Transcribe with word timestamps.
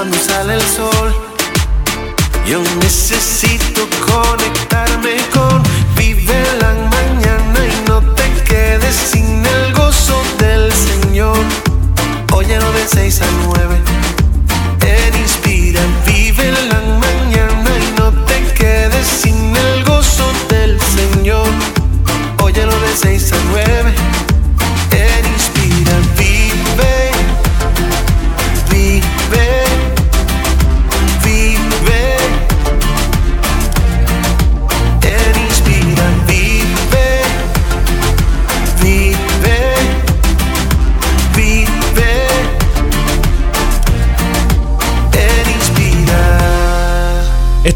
cuando 0.00 0.16
sale 0.16 0.54
el 0.54 0.62
sol. 0.62 1.14
Yo 2.46 2.62
necesito 2.80 3.86
conectarme 4.06 5.16
con 5.30 5.62
Vive 5.94 6.42
la 6.58 6.72
mañana 6.88 7.60
y 7.66 7.86
no 7.86 8.00
te 8.14 8.24
quedes 8.44 8.94
sin 8.94 9.44
el 9.44 9.74
gozo 9.74 10.18
del 10.38 10.72
Señor. 10.72 11.36
Óyelo 12.32 12.72
de 12.72 12.88
6 12.88 13.20
a 13.20 13.26
9. 13.44 13.76
En 14.80 15.20
Inspira, 15.20 15.82
vive 16.06 16.50
la 16.50 16.80
mañana 17.04 17.70
y 17.78 18.00
no 18.00 18.10
te 18.24 18.42
quedes 18.54 19.06
sin 19.06 19.54
el 19.54 19.84
gozo 19.84 20.24
del 20.48 20.80
Señor. 20.80 21.46
Óyelo 22.38 22.72
de 22.72 22.96
6 22.96 23.32
a 23.34 23.36
9. 23.50 24.09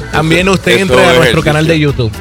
También 0.11 0.49
usted 0.49 0.71
Eso 0.73 0.81
entre 0.81 0.97
a 0.97 0.99
es 0.99 1.05
nuestro 1.05 1.21
ejercicio. 1.21 1.43
canal 1.43 1.67
de 1.67 1.79
YouTube. 1.79 2.11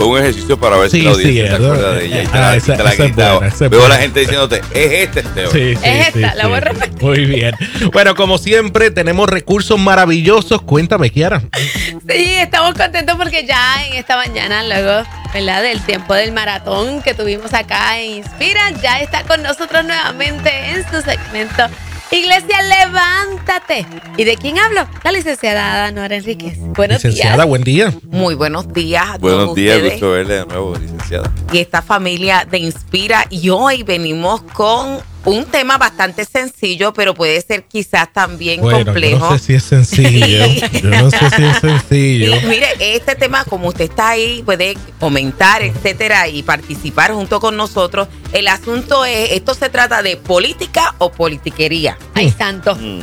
Fue 0.00 0.08
un 0.08 0.16
ejercicio 0.18 0.58
para 0.58 0.78
ver 0.78 0.88
si 0.90 1.02
la 1.02 1.12
sí, 1.12 1.20
audiencia 1.20 1.48
se 1.48 1.54
acuerda 1.62 1.92
de 1.92 2.06
ella. 2.06 2.22
Y 2.22 2.26
te 2.26 2.38
ah, 2.38 2.40
la, 2.40 2.56
esa- 2.56 2.76
te 2.78 2.82
la 2.84 2.92
esa 2.94 3.04
es 3.04 3.10
quitaba. 3.10 3.32
buena, 3.34 3.48
esa 3.54 3.64
es 3.66 3.70
Veo 3.70 3.84
a 3.84 3.88
la 3.90 3.96
gente 3.98 4.20
diciéndote, 4.20 4.62
es 4.72 4.92
este 4.92 5.20
el 5.20 5.26
Teo. 5.34 5.50
Sí, 5.50 5.58
sí, 5.76 5.80
Es 5.84 6.06
sí, 6.14 6.22
esta, 6.22 6.34
la 6.36 6.42
sí. 6.44 6.48
voy 6.48 6.56
a 6.56 6.60
repetir. 6.60 7.02
Muy 7.02 7.24
bien. 7.26 7.54
Bueno, 7.92 8.14
como 8.14 8.38
siempre, 8.38 8.90
tenemos 8.90 9.28
recursos 9.28 9.78
maravillosos. 9.78 10.62
Cuéntame, 10.62 11.10
Kiara. 11.10 11.42
Sí, 11.54 12.34
estamos 12.38 12.72
contentos 12.74 13.14
porque 13.18 13.44
ya 13.44 13.84
en 13.86 13.92
esta 13.92 14.16
mañana, 14.16 14.62
luego, 14.66 15.06
¿verdad? 15.34 15.62
Del 15.62 15.82
tiempo 15.82 16.14
del 16.14 16.32
maratón 16.32 17.02
que 17.02 17.12
tuvimos 17.12 17.52
acá 17.52 18.00
en 18.00 18.12
Inspira, 18.12 18.70
ya 18.82 19.00
está 19.00 19.22
con 19.24 19.42
nosotros 19.42 19.84
nuevamente 19.84 20.50
en 20.70 20.82
su 20.90 21.02
segmento. 21.02 21.64
Iglesia, 22.12 22.58
levántate. 22.62 23.86
¿Y 24.16 24.24
de 24.24 24.36
quién 24.36 24.58
hablo? 24.58 24.86
La 25.04 25.12
licenciada 25.12 25.90
Nora 25.92 26.16
Enríquez. 26.16 26.58
Buenos 26.58 26.96
Licenciada, 27.04 27.36
días. 27.36 27.46
buen 27.46 27.62
día. 27.62 27.94
Muy 28.10 28.34
buenos 28.34 28.72
días 28.72 29.10
a 29.10 29.18
Buenos 29.18 29.44
todos 29.44 29.54
días, 29.56 29.76
ustedes 29.76 29.92
gusto 29.92 30.10
verle 30.10 30.34
de 30.34 30.46
nuevo, 30.46 30.74
licenciada. 30.76 31.32
y 31.52 31.58
esta 31.58 31.82
familia 31.82 32.44
de 32.50 32.58
Inspira. 32.58 33.26
Y 33.30 33.50
hoy 33.50 33.84
venimos 33.84 34.42
con 34.42 34.98
un 35.24 35.44
tema 35.44 35.76
bastante 35.76 36.24
sencillo, 36.24 36.92
pero 36.92 37.14
puede 37.14 37.40
ser 37.42 37.64
quizás 37.64 38.12
también 38.12 38.60
Bueno, 38.60 38.78
yo 38.78 38.84
complejo. 38.86 39.30
no 39.30 39.38
sé 39.38 39.44
si 39.44 39.54
es 39.54 39.64
sencillo. 39.64 40.46
Yo 40.82 40.90
no 40.90 41.10
sé 41.10 41.30
si 41.36 41.44
es 41.44 41.58
sencillo. 41.58 42.36
Y 42.36 42.44
mire, 42.46 42.68
este 42.78 43.14
tema, 43.14 43.44
como 43.44 43.68
usted 43.68 43.84
está 43.84 44.10
ahí, 44.10 44.42
puede 44.42 44.76
comentar, 44.98 45.62
etcétera, 45.62 46.28
y 46.28 46.42
participar 46.42 47.12
junto 47.12 47.40
con 47.40 47.56
nosotros. 47.56 48.08
El 48.32 48.48
asunto 48.48 49.04
es, 49.04 49.32
esto 49.32 49.54
se 49.54 49.68
trata 49.68 50.02
de 50.02 50.16
política 50.16 50.94
o 50.98 51.12
politiquería. 51.12 51.98
Ay, 52.14 52.30
santo. 52.30 52.76
Mm. 52.76 53.02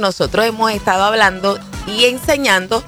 Nosotros 0.00 0.46
hemos 0.46 0.72
estado 0.72 1.04
hablando 1.04 1.58
y 1.86 2.04
enseñando 2.04 2.82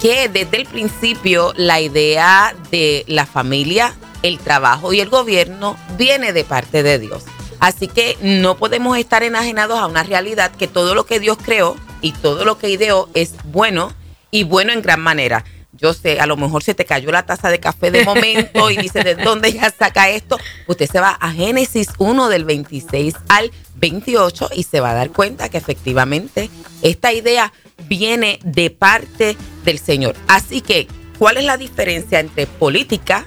que 0.00 0.28
desde 0.28 0.58
el 0.58 0.66
principio 0.66 1.52
la 1.56 1.80
idea 1.80 2.54
de 2.70 3.04
la 3.08 3.26
familia, 3.26 3.94
el 4.22 4.38
trabajo 4.38 4.92
y 4.92 5.00
el 5.00 5.08
gobierno 5.08 5.76
viene 5.96 6.32
de 6.32 6.44
parte 6.44 6.82
de 6.82 6.98
Dios. 6.98 7.24
Así 7.64 7.88
que 7.88 8.18
no 8.20 8.58
podemos 8.58 8.98
estar 8.98 9.22
enajenados 9.22 9.78
a 9.78 9.86
una 9.86 10.02
realidad 10.02 10.50
que 10.50 10.68
todo 10.68 10.94
lo 10.94 11.06
que 11.06 11.18
Dios 11.18 11.38
creó 11.42 11.76
y 12.02 12.12
todo 12.12 12.44
lo 12.44 12.58
que 12.58 12.68
ideó 12.68 13.08
es 13.14 13.32
bueno 13.44 13.90
y 14.30 14.44
bueno 14.44 14.70
en 14.74 14.82
gran 14.82 15.00
manera. 15.00 15.46
Yo 15.72 15.94
sé, 15.94 16.20
a 16.20 16.26
lo 16.26 16.36
mejor 16.36 16.62
se 16.62 16.74
te 16.74 16.84
cayó 16.84 17.10
la 17.10 17.24
taza 17.24 17.48
de 17.48 17.60
café 17.60 17.90
de 17.90 18.04
momento 18.04 18.70
y 18.70 18.76
dices, 18.76 19.02
¿de 19.02 19.14
dónde 19.24 19.50
ya 19.50 19.70
saca 19.70 20.10
esto? 20.10 20.38
Usted 20.66 20.90
se 20.90 21.00
va 21.00 21.12
a 21.18 21.32
Génesis 21.32 21.88
1 21.96 22.28
del 22.28 22.44
26 22.44 23.14
al 23.30 23.50
28 23.76 24.50
y 24.54 24.64
se 24.64 24.80
va 24.80 24.90
a 24.90 24.94
dar 24.94 25.08
cuenta 25.08 25.48
que 25.48 25.56
efectivamente 25.56 26.50
esta 26.82 27.14
idea 27.14 27.50
viene 27.88 28.40
de 28.44 28.68
parte 28.68 29.38
del 29.64 29.78
Señor. 29.78 30.16
Así 30.26 30.60
que, 30.60 30.86
¿cuál 31.18 31.38
es 31.38 31.44
la 31.44 31.56
diferencia 31.56 32.20
entre 32.20 32.46
política 32.46 33.24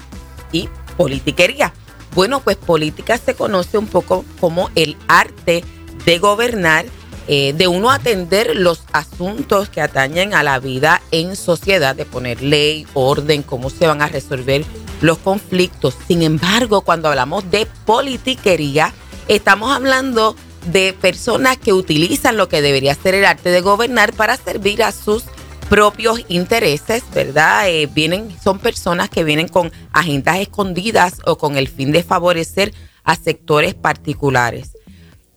y 0.51 0.69
politiquería? 0.95 1.73
Bueno, 2.17 2.39
pues 2.39 2.57
política 2.57 3.19
se 3.19 3.35
conoce 3.35 3.77
un 3.77 3.85
poco 3.85 4.25
como 4.39 4.71
el 4.73 4.97
arte 5.07 5.63
de 6.03 6.17
gobernar, 6.17 6.87
eh, 7.27 7.53
de 7.53 7.67
uno 7.67 7.91
atender 7.91 8.55
los 8.55 8.81
asuntos 8.91 9.69
que 9.69 9.81
atañen 9.81 10.33
a 10.33 10.41
la 10.41 10.57
vida 10.57 11.03
en 11.11 11.35
sociedad, 11.35 11.95
de 11.95 12.05
poner 12.05 12.41
ley, 12.41 12.87
orden, 12.95 13.43
cómo 13.43 13.69
se 13.69 13.85
van 13.85 14.01
a 14.01 14.07
resolver 14.07 14.65
los 14.99 15.19
conflictos. 15.19 15.93
Sin 16.07 16.23
embargo, 16.23 16.81
cuando 16.81 17.07
hablamos 17.07 17.51
de 17.51 17.67
politiquería, 17.85 18.95
estamos 19.27 19.71
hablando 19.71 20.35
de 20.71 20.93
personas 20.93 21.57
que 21.57 21.71
utilizan 21.71 22.35
lo 22.35 22.49
que 22.49 22.63
debería 22.63 22.95
ser 22.95 23.13
el 23.13 23.25
arte 23.25 23.51
de 23.51 23.61
gobernar 23.61 24.11
para 24.13 24.37
servir 24.37 24.81
a 24.81 24.91
sus 24.91 25.25
propios 25.69 26.21
intereses, 26.29 27.03
¿verdad? 27.13 27.67
Eh, 27.69 27.87
vienen, 27.93 28.35
son 28.41 28.59
personas 28.59 29.09
que 29.09 29.23
vienen 29.23 29.47
con 29.47 29.71
agendas 29.91 30.37
escondidas 30.39 31.19
o 31.25 31.37
con 31.37 31.57
el 31.57 31.67
fin 31.67 31.91
de 31.91 32.03
favorecer 32.03 32.73
a 33.03 33.15
sectores 33.15 33.73
particulares. 33.75 34.71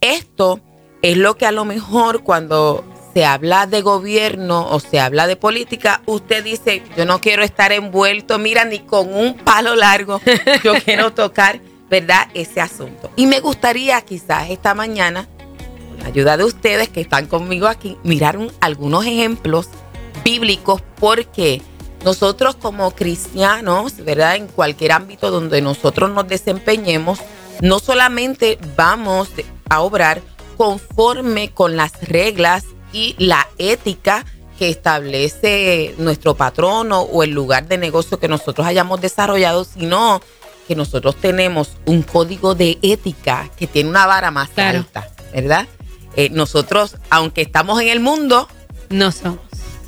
Esto 0.00 0.60
es 1.02 1.16
lo 1.16 1.36
que 1.36 1.46
a 1.46 1.52
lo 1.52 1.64
mejor 1.64 2.22
cuando 2.22 2.84
se 3.12 3.24
habla 3.24 3.66
de 3.66 3.80
gobierno 3.82 4.68
o 4.70 4.78
se 4.78 5.00
habla 5.00 5.26
de 5.26 5.34
política, 5.36 6.00
usted 6.06 6.44
dice, 6.44 6.82
yo 6.96 7.04
no 7.06 7.20
quiero 7.20 7.42
estar 7.42 7.72
envuelto, 7.72 8.38
mira, 8.38 8.64
ni 8.64 8.78
con 8.80 9.12
un 9.12 9.34
palo 9.36 9.74
largo, 9.74 10.20
yo 10.64 10.74
quiero 10.84 11.12
tocar, 11.12 11.60
¿verdad? 11.90 12.28
Ese 12.34 12.60
asunto. 12.60 13.10
Y 13.16 13.26
me 13.26 13.40
gustaría 13.40 14.00
quizás 14.02 14.50
esta 14.50 14.74
mañana, 14.74 15.26
con 15.88 15.98
la 15.98 16.06
ayuda 16.06 16.36
de 16.36 16.44
ustedes 16.44 16.88
que 16.88 17.00
están 17.00 17.26
conmigo 17.26 17.66
aquí, 17.66 17.96
mirar 18.04 18.36
un- 18.36 18.52
algunos 18.60 19.04
ejemplos 19.04 19.68
bíblicos 20.24 20.82
porque 20.98 21.62
nosotros 22.04 22.56
como 22.56 22.92
cristianos, 22.92 23.96
¿verdad? 24.04 24.36
En 24.36 24.46
cualquier 24.46 24.92
ámbito 24.92 25.30
donde 25.30 25.60
nosotros 25.60 26.10
nos 26.10 26.26
desempeñemos, 26.28 27.18
no 27.60 27.78
solamente 27.78 28.58
vamos 28.76 29.28
a 29.68 29.80
obrar 29.80 30.22
conforme 30.56 31.50
con 31.52 31.76
las 31.76 31.92
reglas 32.08 32.64
y 32.92 33.14
la 33.18 33.46
ética 33.58 34.24
que 34.58 34.68
establece 34.70 35.94
nuestro 35.98 36.34
patrono 36.34 37.00
o 37.02 37.22
el 37.22 37.30
lugar 37.30 37.66
de 37.66 37.78
negocio 37.78 38.18
que 38.18 38.28
nosotros 38.28 38.66
hayamos 38.66 39.00
desarrollado, 39.00 39.64
sino 39.64 40.20
que 40.68 40.76
nosotros 40.76 41.16
tenemos 41.16 41.72
un 41.86 42.02
código 42.02 42.54
de 42.54 42.78
ética 42.82 43.50
que 43.56 43.66
tiene 43.66 43.90
una 43.90 44.06
vara 44.06 44.30
más 44.30 44.50
Claro. 44.50 44.78
alta, 44.78 45.08
¿verdad? 45.32 45.66
Eh, 46.16 46.28
nosotros, 46.30 46.96
aunque 47.10 47.42
estamos 47.42 47.80
en 47.80 47.88
el 47.88 48.00
mundo, 48.00 48.48
No 48.90 49.12
somos. 49.12 49.38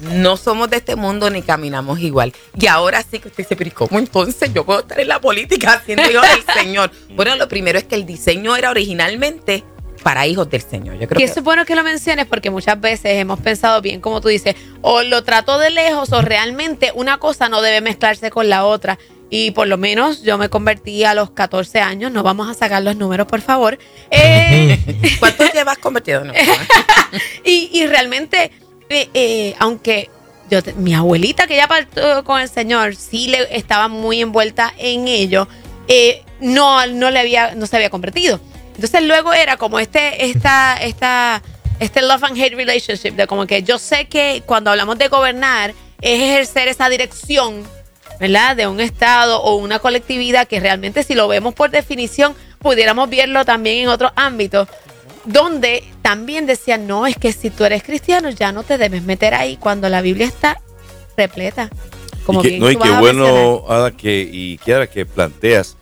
No 0.03 0.37
somos 0.37 0.69
de 0.71 0.79
este 0.79 0.97
mundo 0.97 1.31
ni 1.31 1.43
caminamos 1.43 2.01
igual. 2.01 2.33
Y 2.59 2.67
ahora 2.67 3.03
sí 3.03 3.19
que 3.19 3.29
usted 3.29 3.45
dice, 3.45 3.57
pero 3.57 3.69
¿y 3.69 3.73
cómo 3.73 3.99
entonces 3.99 4.53
yo 4.53 4.65
puedo 4.65 4.81
estar 4.81 4.99
en 4.99 5.09
la 5.09 5.21
política 5.21 5.83
siendo 5.85 6.11
hijo 6.11 6.21
del 6.23 6.45
Señor? 6.55 6.91
Bueno, 7.15 7.37
lo 7.37 7.49
primero 7.49 7.79
es 7.79 7.85
que 7.85 7.95
el 7.95 8.05
diseño 8.07 8.57
era 8.57 8.71
originalmente 8.71 9.65
para 10.03 10.27
hijos 10.27 10.51
del 10.51 10.63
Señor. 10.63 10.99
Yo 10.99 11.07
creo 11.07 11.21
Y 11.21 11.25
que 11.25 11.31
eso 11.31 11.41
es 11.41 11.45
bueno 11.45 11.65
que 11.65 11.77
lo 11.77 11.85
menciones 11.85 12.27
porque 12.27 12.51
muchas 12.51 12.81
veces 12.81 13.19
hemos 13.19 13.39
pensado 13.41 13.81
bien, 13.81 14.01
como 14.01 14.21
tú 14.21 14.29
dices, 14.29 14.57
o 14.81 15.03
lo 15.03 15.23
trato 15.23 15.59
de 15.59 15.71
lejos 15.71 16.13
o 16.13 16.21
realmente 16.23 16.91
una 16.95 17.19
cosa 17.19 17.49
no 17.49 17.63
debe 17.63 17.81
mezclarse 17.81 18.31
con 18.31 18.49
la 18.49 18.65
otra. 18.65 18.99
Y 19.31 19.53
por 19.53 19.67
lo 19.67 19.79
menos 19.79 20.23
yo 20.23 20.37
me 20.37 20.51
convertí 20.51 21.05
a 21.05 21.15
los 21.15 21.31
14 21.31 21.81
años, 21.81 22.13
no 22.13 22.23
vamos 22.23 22.51
a 22.51 22.55
sacar 22.55 22.83
los 22.83 22.97
números, 22.97 23.27
por 23.27 23.41
favor. 23.41 23.79
Eh, 24.11 24.79
¿Cuántos 25.19 25.53
llevas 25.55 25.79
convertido? 25.79 26.23
No, 26.25 26.35
y, 27.45 27.71
y 27.73 27.87
realmente, 27.87 28.53
eh, 28.95 29.11
eh, 29.15 29.55
aunque 29.59 30.11
yo 30.51 30.61
mi 30.77 30.95
abuelita 30.95 31.47
que 31.47 31.57
ya 31.57 31.67
partió 31.67 32.25
con 32.25 32.41
el 32.41 32.49
Señor, 32.49 32.95
sí 32.95 33.29
le 33.29 33.57
estaba 33.57 33.89
muy 33.89 34.21
envuelta 34.21 34.73
en 34.79 35.09
ello, 35.09 35.49
eh, 35.89 36.23
no, 36.41 36.87
no 36.87 37.11
le 37.11 37.21
había, 37.21 37.55
no 37.55 37.67
se 37.67 37.77
había 37.77 37.91
convertido. 37.91 38.41
Entonces 38.75 39.03
luego 39.03 39.33
era 39.33 39.57
como 39.57 39.79
este, 39.79 40.27
esta, 40.27 40.77
esta, 40.81 41.43
este 41.81 42.03
love 42.03 42.25
and 42.25 42.41
hate 42.41 42.55
relationship, 42.55 43.13
de 43.13 43.27
como 43.27 43.47
que 43.47 43.63
yo 43.63 43.79
sé 43.79 44.07
que 44.07 44.43
cuando 44.45 44.71
hablamos 44.71 44.99
de 44.99 45.09
gobernar 45.09 45.75
es 46.01 46.21
ejercer 46.21 46.69
esa 46.69 46.89
dirección, 46.89 47.65
¿verdad? 48.21 48.57
De 48.57 48.67
un 48.67 48.81
estado 48.81 49.43
o 49.43 49.57
una 49.57 49.79
colectividad 49.79 50.47
que 50.47 50.61
realmente 50.61 51.03
si 51.03 51.15
lo 51.15 51.29
vemos 51.29 51.55
por 51.55 51.71
definición, 51.71 52.35
pudiéramos 52.59 53.09
verlo 53.09 53.45
también 53.45 53.85
en 53.85 53.89
otros 53.89 54.13
ámbitos, 54.17 54.69
donde 55.25 55.85
también 56.03 56.47
decían, 56.47 56.87
no, 56.87 57.07
es 57.07 57.17
que 57.17 57.33
si 57.33 57.51
tú 57.51 57.65
eres 57.65 57.83
cristiano 57.83 58.29
ya 58.31 58.53
no 58.53 58.65
te 58.65 58.77
debes 58.77 59.03
meter 59.03 59.35
ahí 59.35 59.57
cuando 59.57 59.89
la 59.89 60.03
Biblia 60.03 60.27
está 60.27 60.61
repleta. 61.17 61.71
Como 62.27 62.41
y 62.41 62.43
que, 62.43 62.49
bien 62.51 62.61
no, 62.61 62.71
y 62.71 62.77
qué 62.77 62.91
bueno, 62.91 63.65
Ada, 63.69 63.91
que, 63.93 64.29
y 64.31 64.59
Kiara, 64.59 64.87
que 64.87 65.07
planteas 65.07 65.77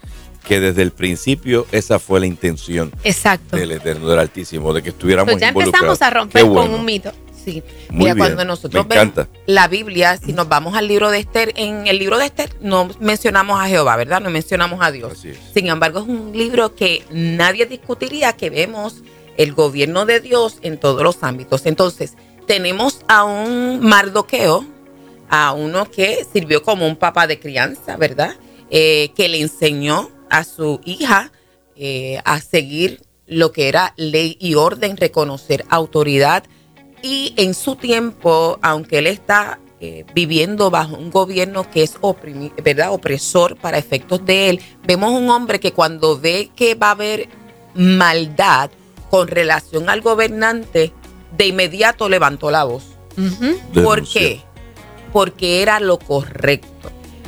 que 0.46 0.58
desde 0.60 0.82
el 0.82 0.90
principio 0.90 1.66
esa 1.70 1.98
fue 1.98 2.20
la 2.20 2.26
intención 2.26 2.92
Exacto. 3.04 3.56
del 3.56 3.72
Eterno, 3.72 4.08
del 4.08 4.18
Altísimo, 4.18 4.72
de 4.72 4.82
que 4.82 4.88
estuviéramos 4.90 5.32
Pues 5.32 5.40
ya 5.40 5.48
empezamos 5.48 6.00
a 6.02 6.10
romper 6.10 6.42
con 6.46 6.72
un 6.72 6.84
mito. 6.84 7.12
Sí, 7.44 7.62
Muy 7.88 8.00
mira, 8.00 8.14
bien, 8.14 8.26
cuando 8.26 8.44
nosotros 8.44 8.86
me 8.86 8.96
vemos 8.96 9.12
encanta. 9.12 9.38
la 9.46 9.66
Biblia, 9.66 10.18
si 10.18 10.34
nos 10.34 10.48
vamos 10.48 10.76
al 10.76 10.86
libro 10.88 11.10
de 11.10 11.20
Esther, 11.20 11.52
en 11.56 11.86
el 11.86 11.98
libro 11.98 12.18
de 12.18 12.26
Esther 12.26 12.54
no 12.60 12.90
mencionamos 13.00 13.58
a 13.58 13.66
Jehová, 13.66 13.96
¿verdad? 13.96 14.20
No 14.20 14.28
mencionamos 14.28 14.80
a 14.82 14.90
Dios. 14.90 15.24
Sin 15.54 15.68
embargo, 15.68 16.00
es 16.00 16.06
un 16.06 16.32
libro 16.34 16.74
que 16.74 17.02
nadie 17.10 17.64
discutiría 17.64 18.34
que 18.34 18.50
vemos 18.50 18.96
el 19.40 19.54
gobierno 19.54 20.04
de 20.04 20.20
Dios 20.20 20.58
en 20.60 20.78
todos 20.78 21.02
los 21.02 21.22
ámbitos. 21.22 21.64
Entonces, 21.64 22.12
tenemos 22.46 22.98
a 23.08 23.24
un 23.24 23.80
Mardoqueo, 23.80 24.66
a 25.30 25.52
uno 25.52 25.90
que 25.90 26.26
sirvió 26.30 26.62
como 26.62 26.86
un 26.86 26.96
papá 26.96 27.26
de 27.26 27.40
crianza, 27.40 27.96
¿verdad? 27.96 28.34
Eh, 28.68 29.12
que 29.16 29.30
le 29.30 29.40
enseñó 29.40 30.10
a 30.28 30.44
su 30.44 30.80
hija 30.84 31.32
eh, 31.74 32.20
a 32.26 32.42
seguir 32.42 33.00
lo 33.26 33.50
que 33.50 33.68
era 33.68 33.94
ley 33.96 34.36
y 34.38 34.56
orden, 34.56 34.98
reconocer 34.98 35.64
autoridad. 35.70 36.44
Y 37.02 37.32
en 37.38 37.54
su 37.54 37.76
tiempo, 37.76 38.58
aunque 38.60 38.98
él 38.98 39.06
está 39.06 39.58
eh, 39.80 40.04
viviendo 40.14 40.68
bajo 40.70 40.96
un 40.96 41.10
gobierno 41.10 41.70
que 41.70 41.82
es 41.82 41.94
¿verdad? 42.62 42.92
opresor 42.92 43.56
para 43.56 43.78
efectos 43.78 44.22
de 44.26 44.50
él, 44.50 44.60
vemos 44.86 45.12
un 45.12 45.30
hombre 45.30 45.60
que 45.60 45.72
cuando 45.72 46.20
ve 46.20 46.50
que 46.54 46.74
va 46.74 46.88
a 46.88 46.90
haber 46.90 47.30
maldad 47.74 48.70
con 49.10 49.28
relación 49.28 49.90
al 49.90 50.00
gobernante, 50.00 50.92
de 51.36 51.46
inmediato 51.46 52.08
levantó 52.08 52.50
la 52.50 52.64
voz. 52.64 52.84
¿Por 53.74 54.08
qué? 54.08 54.40
Porque 55.12 55.62
era 55.62 55.80
lo 55.80 55.98
correcto. 55.98 56.68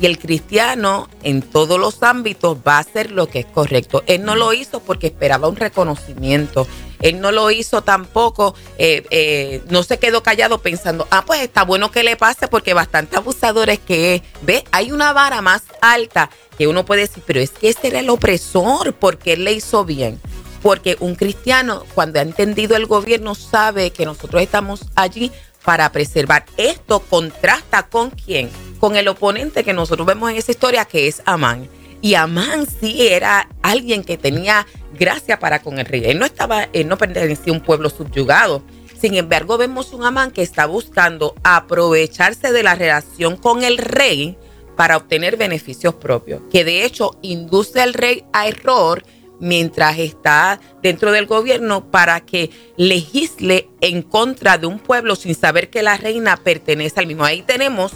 Y 0.00 0.06
el 0.06 0.18
cristiano 0.18 1.08
en 1.22 1.42
todos 1.42 1.78
los 1.78 2.02
ámbitos 2.02 2.58
va 2.66 2.76
a 2.76 2.80
hacer 2.80 3.12
lo 3.12 3.28
que 3.28 3.40
es 3.40 3.46
correcto. 3.46 4.02
Él 4.06 4.24
no 4.24 4.34
lo 4.34 4.52
hizo 4.52 4.80
porque 4.80 5.08
esperaba 5.08 5.48
un 5.48 5.56
reconocimiento. 5.56 6.66
Él 7.00 7.20
no 7.20 7.32
lo 7.32 7.50
hizo 7.50 7.82
tampoco, 7.82 8.54
eh, 8.78 9.04
eh, 9.10 9.62
no 9.70 9.82
se 9.82 9.98
quedó 9.98 10.22
callado 10.22 10.58
pensando, 10.58 11.06
ah, 11.10 11.24
pues 11.26 11.40
está 11.40 11.64
bueno 11.64 11.90
que 11.90 12.04
le 12.04 12.16
pase 12.16 12.46
porque 12.46 12.74
bastante 12.74 13.16
abusadores 13.16 13.80
que 13.80 14.14
es. 14.14 14.22
Ve, 14.42 14.64
hay 14.70 14.92
una 14.92 15.12
vara 15.12 15.42
más 15.42 15.62
alta 15.80 16.30
que 16.56 16.68
uno 16.68 16.84
puede 16.84 17.02
decir, 17.02 17.22
pero 17.26 17.40
es 17.40 17.50
que 17.50 17.68
ese 17.68 17.88
era 17.88 18.00
el 18.00 18.10
opresor 18.10 18.94
porque 18.94 19.34
él 19.34 19.44
le 19.44 19.52
hizo 19.52 19.84
bien. 19.84 20.20
Porque 20.62 20.96
un 21.00 21.14
cristiano, 21.14 21.84
cuando 21.94 22.20
ha 22.20 22.22
entendido 22.22 22.76
el 22.76 22.86
gobierno, 22.86 23.34
sabe 23.34 23.90
que 23.90 24.06
nosotros 24.06 24.42
estamos 24.42 24.86
allí 24.94 25.32
para 25.64 25.90
preservar. 25.92 26.44
Esto 26.56 27.00
contrasta 27.00 27.88
con 27.88 28.10
quién? 28.10 28.50
Con 28.78 28.96
el 28.96 29.08
oponente 29.08 29.64
que 29.64 29.72
nosotros 29.72 30.06
vemos 30.06 30.30
en 30.30 30.36
esa 30.36 30.52
historia, 30.52 30.84
que 30.84 31.08
es 31.08 31.22
Amán. 31.24 31.68
Y 32.00 32.14
Amán 32.14 32.66
sí 32.66 33.06
era 33.08 33.48
alguien 33.62 34.02
que 34.02 34.18
tenía 34.18 34.66
gracia 34.98 35.38
para 35.38 35.62
con 35.62 35.78
el 35.78 35.86
rey. 35.86 36.02
Él 36.04 36.18
no 36.18 36.26
estaba, 36.26 36.68
él 36.72 36.88
no 36.88 36.98
pertenecía 36.98 37.52
a 37.52 37.56
un 37.56 37.62
pueblo 37.62 37.90
subyugado. 37.90 38.62
Sin 39.00 39.14
embargo, 39.14 39.56
vemos 39.58 39.92
un 39.92 40.04
Amán 40.04 40.30
que 40.30 40.42
está 40.42 40.66
buscando 40.66 41.34
aprovecharse 41.42 42.52
de 42.52 42.62
la 42.62 42.74
relación 42.74 43.36
con 43.36 43.62
el 43.62 43.78
rey 43.78 44.36
para 44.76 44.96
obtener 44.96 45.36
beneficios 45.36 45.94
propios, 45.94 46.42
que 46.50 46.64
de 46.64 46.84
hecho 46.84 47.16
induce 47.22 47.80
al 47.80 47.94
rey 47.94 48.24
a 48.32 48.48
error 48.48 49.04
mientras 49.40 49.98
está 49.98 50.60
dentro 50.82 51.12
del 51.12 51.26
gobierno 51.26 51.90
para 51.90 52.20
que 52.20 52.50
legisle 52.76 53.68
en 53.80 54.02
contra 54.02 54.58
de 54.58 54.66
un 54.66 54.78
pueblo 54.78 55.16
sin 55.16 55.34
saber 55.34 55.68
que 55.70 55.82
la 55.82 55.96
reina 55.96 56.36
pertenece 56.36 57.00
al 57.00 57.06
mismo. 57.06 57.24
Ahí 57.24 57.42
tenemos 57.42 57.92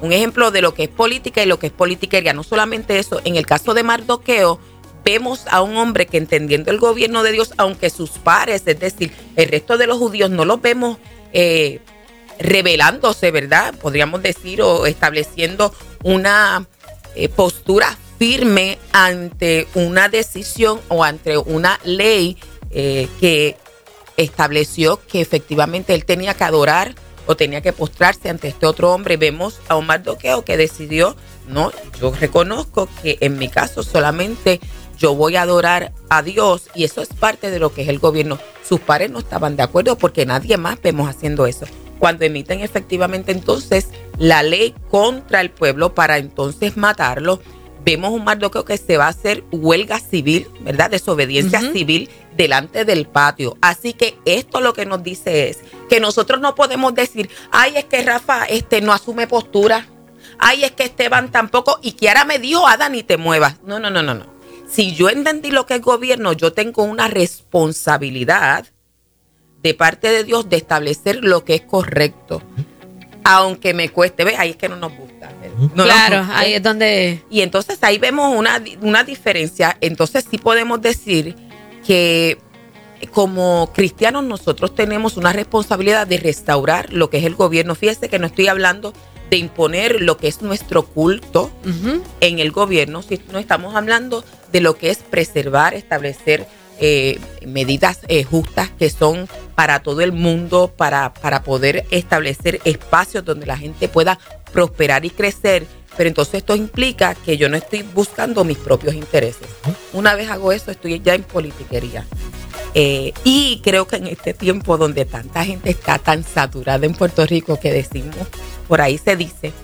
un 0.00 0.12
ejemplo 0.12 0.50
de 0.50 0.62
lo 0.62 0.74
que 0.74 0.84
es 0.84 0.88
política 0.88 1.42
y 1.42 1.46
lo 1.46 1.58
que 1.58 1.68
es 1.68 1.72
politiquería. 1.72 2.32
No 2.32 2.42
solamente 2.42 2.98
eso, 2.98 3.20
en 3.24 3.36
el 3.36 3.46
caso 3.46 3.74
de 3.74 3.82
Mardoqueo, 3.82 4.58
vemos 5.04 5.44
a 5.50 5.62
un 5.62 5.76
hombre 5.76 6.06
que 6.06 6.18
entendiendo 6.18 6.70
el 6.70 6.78
gobierno 6.78 7.22
de 7.22 7.32
Dios, 7.32 7.54
aunque 7.58 7.90
sus 7.90 8.10
pares, 8.10 8.62
es 8.66 8.80
decir, 8.80 9.12
el 9.36 9.48
resto 9.48 9.78
de 9.78 9.86
los 9.86 9.98
judíos, 9.98 10.30
no 10.30 10.44
los 10.44 10.60
vemos 10.60 10.98
eh, 11.32 11.80
revelándose, 12.38 13.30
¿verdad? 13.30 13.74
Podríamos 13.80 14.22
decir, 14.22 14.62
o 14.62 14.86
estableciendo 14.86 15.72
una 16.02 16.66
eh, 17.14 17.28
postura 17.28 17.96
firme 18.18 18.78
ante 18.92 19.66
una 19.74 20.08
decisión 20.08 20.80
o 20.88 21.04
ante 21.04 21.38
una 21.38 21.78
ley 21.84 22.36
eh, 22.70 23.08
que 23.20 23.56
estableció 24.16 25.00
que 25.06 25.20
efectivamente 25.20 25.94
él 25.94 26.04
tenía 26.04 26.34
que 26.34 26.44
adorar 26.44 26.94
o 27.26 27.36
tenía 27.36 27.60
que 27.60 27.72
postrarse 27.72 28.30
ante 28.30 28.48
este 28.48 28.66
otro 28.66 28.92
hombre. 28.92 29.16
Vemos 29.16 29.60
a 29.68 29.76
un 29.76 29.86
Mardoqueo 29.86 30.44
que 30.44 30.56
decidió, 30.56 31.16
no, 31.48 31.72
yo 32.00 32.12
reconozco 32.12 32.88
que 33.02 33.18
en 33.20 33.38
mi 33.38 33.48
caso 33.48 33.82
solamente 33.82 34.60
yo 34.98 35.14
voy 35.14 35.36
a 35.36 35.42
adorar 35.42 35.92
a 36.08 36.22
Dios 36.22 36.68
y 36.74 36.84
eso 36.84 37.02
es 37.02 37.08
parte 37.08 37.50
de 37.50 37.58
lo 37.58 37.72
que 37.74 37.82
es 37.82 37.88
el 37.88 37.98
gobierno. 37.98 38.38
Sus 38.66 38.80
padres 38.80 39.10
no 39.10 39.18
estaban 39.18 39.56
de 39.56 39.62
acuerdo 39.62 39.98
porque 39.98 40.24
nadie 40.24 40.56
más 40.56 40.80
vemos 40.80 41.08
haciendo 41.08 41.46
eso. 41.46 41.66
Cuando 41.98 42.24
emiten 42.24 42.60
efectivamente 42.60 43.32
entonces 43.32 43.88
la 44.18 44.42
ley 44.42 44.74
contra 44.90 45.40
el 45.40 45.50
pueblo 45.50 45.94
para 45.94 46.18
entonces 46.18 46.76
matarlo, 46.76 47.40
vemos 47.86 48.10
un 48.10 48.24
Mardoqueo 48.24 48.64
que 48.64 48.76
se 48.76 48.96
va 48.96 49.06
a 49.06 49.10
hacer 49.10 49.44
huelga 49.52 50.00
civil, 50.00 50.48
¿verdad? 50.60 50.90
Desobediencia 50.90 51.60
civil 51.72 52.10
delante 52.36 52.84
del 52.84 53.06
patio. 53.06 53.56
Así 53.60 53.92
que 53.92 54.18
esto 54.24 54.60
lo 54.60 54.74
que 54.74 54.84
nos 54.84 55.04
dice 55.04 55.48
es 55.48 55.60
que 55.88 56.00
nosotros 56.00 56.40
no 56.40 56.56
podemos 56.56 56.96
decir, 56.96 57.30
ay, 57.52 57.76
es 57.76 57.84
que 57.84 58.02
Rafa 58.02 58.44
este, 58.46 58.80
no 58.80 58.92
asume 58.92 59.28
postura. 59.28 59.86
Ay, 60.36 60.64
es 60.64 60.72
que 60.72 60.82
Esteban 60.82 61.30
tampoco. 61.30 61.78
Y 61.80 61.92
Kiara 61.92 62.24
me 62.24 62.40
dijo, 62.40 62.66
Ada, 62.66 62.88
ni 62.88 63.04
te 63.04 63.18
muevas. 63.18 63.62
No, 63.62 63.78
no, 63.78 63.88
no, 63.88 64.02
no, 64.02 64.14
no. 64.14 64.26
Si 64.68 64.92
yo 64.96 65.08
entendí 65.08 65.52
lo 65.52 65.64
que 65.64 65.76
es 65.76 65.80
gobierno, 65.80 66.32
yo 66.32 66.52
tengo 66.52 66.82
una 66.82 67.06
responsabilidad 67.06 68.66
de 69.62 69.74
parte 69.74 70.10
de 70.10 70.24
Dios 70.24 70.48
de 70.48 70.56
establecer 70.56 71.20
lo 71.22 71.44
que 71.44 71.54
es 71.54 71.62
correcto. 71.62 72.42
Aunque 73.22 73.74
me 73.74 73.90
cueste, 73.90 74.24
¿ves? 74.24 74.34
Ahí 74.38 74.50
es 74.50 74.56
que 74.56 74.68
no 74.68 74.74
nos 74.74 74.92
gusta. 74.96 75.30
No 75.74 75.84
claro, 75.84 76.26
ahí 76.32 76.54
es 76.54 76.62
donde. 76.62 77.22
Y 77.30 77.40
entonces 77.40 77.78
ahí 77.82 77.98
vemos 77.98 78.36
una, 78.36 78.62
una 78.82 79.04
diferencia. 79.04 79.76
Entonces 79.80 80.26
sí 80.30 80.38
podemos 80.38 80.80
decir 80.80 81.34
que 81.86 82.38
como 83.12 83.70
cristianos 83.74 84.24
nosotros 84.24 84.74
tenemos 84.74 85.16
una 85.16 85.32
responsabilidad 85.32 86.06
de 86.06 86.18
restaurar 86.18 86.92
lo 86.92 87.10
que 87.10 87.18
es 87.18 87.24
el 87.24 87.34
gobierno. 87.34 87.74
Fíjese 87.74 88.08
que 88.08 88.18
no 88.18 88.26
estoy 88.26 88.48
hablando 88.48 88.92
de 89.30 89.36
imponer 89.38 90.00
lo 90.02 90.16
que 90.16 90.28
es 90.28 90.42
nuestro 90.42 90.84
culto 90.86 91.50
en 92.20 92.38
el 92.38 92.52
gobierno, 92.52 93.02
si 93.02 93.20
no 93.32 93.38
estamos 93.38 93.74
hablando 93.74 94.24
de 94.52 94.60
lo 94.60 94.76
que 94.76 94.90
es 94.90 94.98
preservar, 94.98 95.74
establecer 95.74 96.46
eh, 96.78 97.18
medidas 97.44 98.00
eh, 98.08 98.22
justas 98.22 98.70
que 98.70 98.90
son 98.90 99.28
para 99.54 99.80
todo 99.80 100.02
el 100.02 100.12
mundo, 100.12 100.72
para, 100.76 101.14
para 101.14 101.42
poder 101.42 101.86
establecer 101.90 102.60
espacios 102.64 103.24
donde 103.24 103.46
la 103.46 103.56
gente 103.56 103.88
pueda 103.88 104.18
prosperar 104.52 105.04
y 105.04 105.10
crecer. 105.10 105.66
Pero 105.96 106.08
entonces 106.08 106.34
esto 106.34 106.54
implica 106.54 107.14
que 107.14 107.36
yo 107.36 107.48
no 107.48 107.56
estoy 107.56 107.82
buscando 107.82 108.44
mis 108.44 108.58
propios 108.58 108.94
intereses. 108.94 109.48
Una 109.92 110.14
vez 110.14 110.28
hago 110.28 110.52
eso, 110.52 110.70
estoy 110.70 111.00
ya 111.00 111.14
en 111.14 111.22
politiquería. 111.22 112.04
Eh, 112.74 113.14
y 113.24 113.60
creo 113.64 113.86
que 113.86 113.96
en 113.96 114.06
este 114.08 114.34
tiempo 114.34 114.76
donde 114.76 115.06
tanta 115.06 115.44
gente 115.44 115.70
está 115.70 115.98
tan 115.98 116.22
saturada 116.22 116.84
en 116.84 116.92
Puerto 116.92 117.24
Rico 117.24 117.58
que 117.58 117.72
decimos, 117.72 118.14
por 118.68 118.82
ahí 118.82 118.98
se 118.98 119.16
dice 119.16 119.54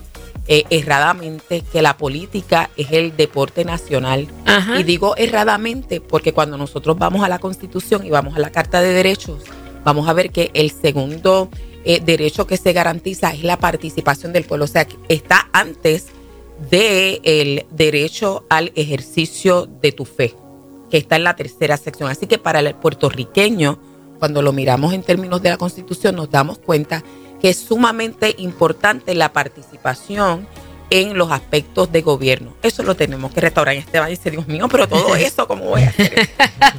eh, 0.47 0.63
erradamente 0.71 1.63
que 1.71 1.81
la 1.81 1.95
política 1.95 2.71
es 2.75 2.91
el 2.91 3.15
deporte 3.15 3.63
nacional. 3.65 4.27
Ajá. 4.45 4.79
Y 4.79 4.83
digo 4.83 5.15
erradamente 5.15 6.01
porque 6.01 6.33
cuando 6.33 6.57
nosotros 6.57 6.97
vamos 6.97 7.23
a 7.23 7.29
la 7.29 7.37
Constitución 7.37 8.05
y 8.05 8.09
vamos 8.09 8.35
a 8.35 8.39
la 8.39 8.49
Carta 8.49 8.81
de 8.81 8.93
Derechos, 8.93 9.43
vamos 9.83 10.09
a 10.09 10.13
ver 10.13 10.31
que 10.31 10.49
el 10.55 10.71
segundo 10.71 11.49
eh, 11.85 12.01
derecho 12.03 12.47
que 12.47 12.57
se 12.57 12.73
garantiza 12.73 13.31
es 13.33 13.43
la 13.43 13.57
participación 13.57 14.33
del 14.33 14.43
pueblo. 14.43 14.65
O 14.65 14.67
sea, 14.67 14.85
que 14.85 14.97
está 15.09 15.49
antes 15.53 16.07
del 16.69 17.65
derecho 17.71 18.45
al 18.49 18.71
ejercicio 18.75 19.65
de 19.65 19.91
tu 19.91 20.05
fe, 20.05 20.35
que 20.89 20.97
está 20.97 21.15
en 21.15 21.23
la 21.23 21.35
tercera 21.35 21.77
sección. 21.77 22.09
Así 22.09 22.27
que 22.27 22.37
para 22.37 22.59
el 22.59 22.75
puertorriqueño, 22.75 23.79
cuando 24.19 24.41
lo 24.41 24.53
miramos 24.53 24.93
en 24.93 25.03
términos 25.03 25.41
de 25.41 25.49
la 25.49 25.57
Constitución, 25.57 26.15
nos 26.15 26.29
damos 26.29 26.59
cuenta 26.59 27.03
que 27.41 27.49
es 27.49 27.57
sumamente 27.57 28.35
importante 28.37 29.13
la 29.15 29.33
participación 29.33 30.47
en 30.89 31.17
los 31.17 31.31
aspectos 31.31 31.91
de 31.91 32.01
gobierno. 32.01 32.55
Eso 32.61 32.83
lo 32.83 32.95
tenemos 32.95 33.33
que 33.33 33.41
restaurar 33.41 33.75
en 33.75 33.81
este 33.81 33.99
país. 33.99 34.23
Dios 34.23 34.47
mío, 34.47 34.67
pero 34.69 34.87
todo 34.87 35.15
eso, 35.15 35.47
¿cómo 35.47 35.65
voy 35.65 35.81
a 35.81 35.89
hacer? 35.89 36.29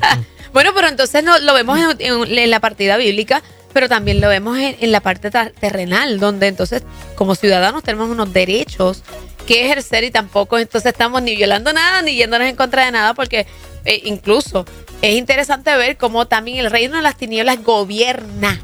bueno, 0.53 0.71
pero 0.75 0.89
entonces 0.89 1.23
no, 1.25 1.39
lo 1.41 1.53
vemos 1.53 1.79
en, 1.99 2.51
la 2.51 2.61
partida 2.61 2.97
bíblica, 2.97 3.43
pero 3.75 3.89
también 3.89 4.23
lo 4.23 4.29
vemos 4.29 4.57
en, 4.59 4.91
la 4.93 5.01
parte 5.01 5.31
terrenal, 5.31 6.19
donde 6.19 6.47
entonces 6.47 6.83
como 7.17 7.35
ciudadanos 7.35 7.83
tenemos 7.83 8.09
unos 8.09 8.33
derechos 8.33 9.03
que 9.47 9.67
ejercer 9.67 10.05
y 10.05 10.11
tampoco 10.11 10.59
entonces 10.59 10.93
estamos 10.93 11.21
ni 11.21 11.37
violando 11.37 11.73
nada 11.75 12.01
ni 12.01 12.15
yéndonos 12.15 12.49
en 12.49 12.57
contra 12.57 12.87
de 12.87 12.93
nada, 12.93 13.13
porque 13.13 13.47
eh, 13.85 14.01
incluso 14.05 14.65
es 15.03 15.17
interesante 15.17 15.77
ver 15.77 15.99
cómo 15.99 16.27
también 16.27 16.59
el 16.59 16.71
reino 16.71 16.97
de 16.97 17.03
las 17.03 17.19
tinieblas 17.19 17.63
gobierna 17.63 18.59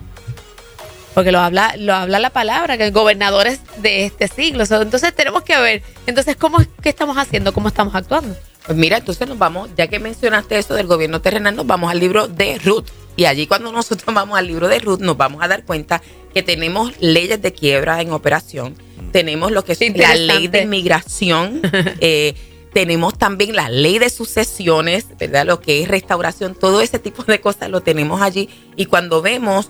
porque 1.14 1.32
lo 1.32 1.40
habla, 1.40 1.74
lo 1.76 1.92
habla 1.94 2.18
la 2.18 2.30
palabra, 2.30 2.78
que 2.78 2.90
gobernadores 2.90 3.60
de 3.78 4.06
este 4.06 4.28
siglo. 4.28 4.62
entonces 4.62 5.14
tenemos 5.14 5.42
que 5.42 5.58
ver, 5.58 5.82
entonces, 6.06 6.36
¿cómo, 6.36 6.58
¿qué 6.82 6.88
estamos 6.88 7.18
haciendo? 7.18 7.52
¿Cómo 7.52 7.68
estamos 7.68 7.94
actuando? 7.94 8.36
Pues 8.64 8.78
mira, 8.78 8.98
entonces 8.98 9.26
nos 9.26 9.38
vamos, 9.38 9.70
ya 9.76 9.88
que 9.88 9.98
mencionaste 9.98 10.58
eso 10.58 10.74
del 10.74 10.86
gobierno 10.86 11.20
terrenal, 11.20 11.56
nos 11.56 11.66
vamos 11.66 11.90
al 11.90 11.98
libro 11.98 12.28
de 12.28 12.58
Ruth. 12.58 12.86
Y 13.20 13.26
allí 13.26 13.46
cuando 13.46 13.70
nosotros 13.70 14.14
vamos 14.14 14.38
al 14.38 14.46
libro 14.46 14.66
de 14.66 14.78
Ruth, 14.78 15.00
nos 15.00 15.14
vamos 15.14 15.42
a 15.42 15.48
dar 15.48 15.66
cuenta 15.66 16.00
que 16.32 16.42
tenemos 16.42 16.98
leyes 17.00 17.42
de 17.42 17.52
quiebra 17.52 18.00
en 18.00 18.12
operación, 18.12 18.74
tenemos 19.12 19.52
lo 19.52 19.62
que 19.62 19.72
es 19.72 19.80
la 19.94 20.14
ley 20.14 20.48
de 20.48 20.62
inmigración, 20.62 21.60
eh, 22.00 22.34
tenemos 22.72 23.18
también 23.18 23.54
la 23.54 23.68
ley 23.68 23.98
de 23.98 24.08
sucesiones, 24.08 25.04
¿verdad? 25.18 25.44
Lo 25.44 25.60
que 25.60 25.82
es 25.82 25.88
restauración, 25.88 26.54
todo 26.54 26.80
ese 26.80 26.98
tipo 26.98 27.22
de 27.24 27.42
cosas 27.42 27.68
lo 27.68 27.82
tenemos 27.82 28.22
allí. 28.22 28.48
Y 28.74 28.86
cuando 28.86 29.20
vemos 29.20 29.68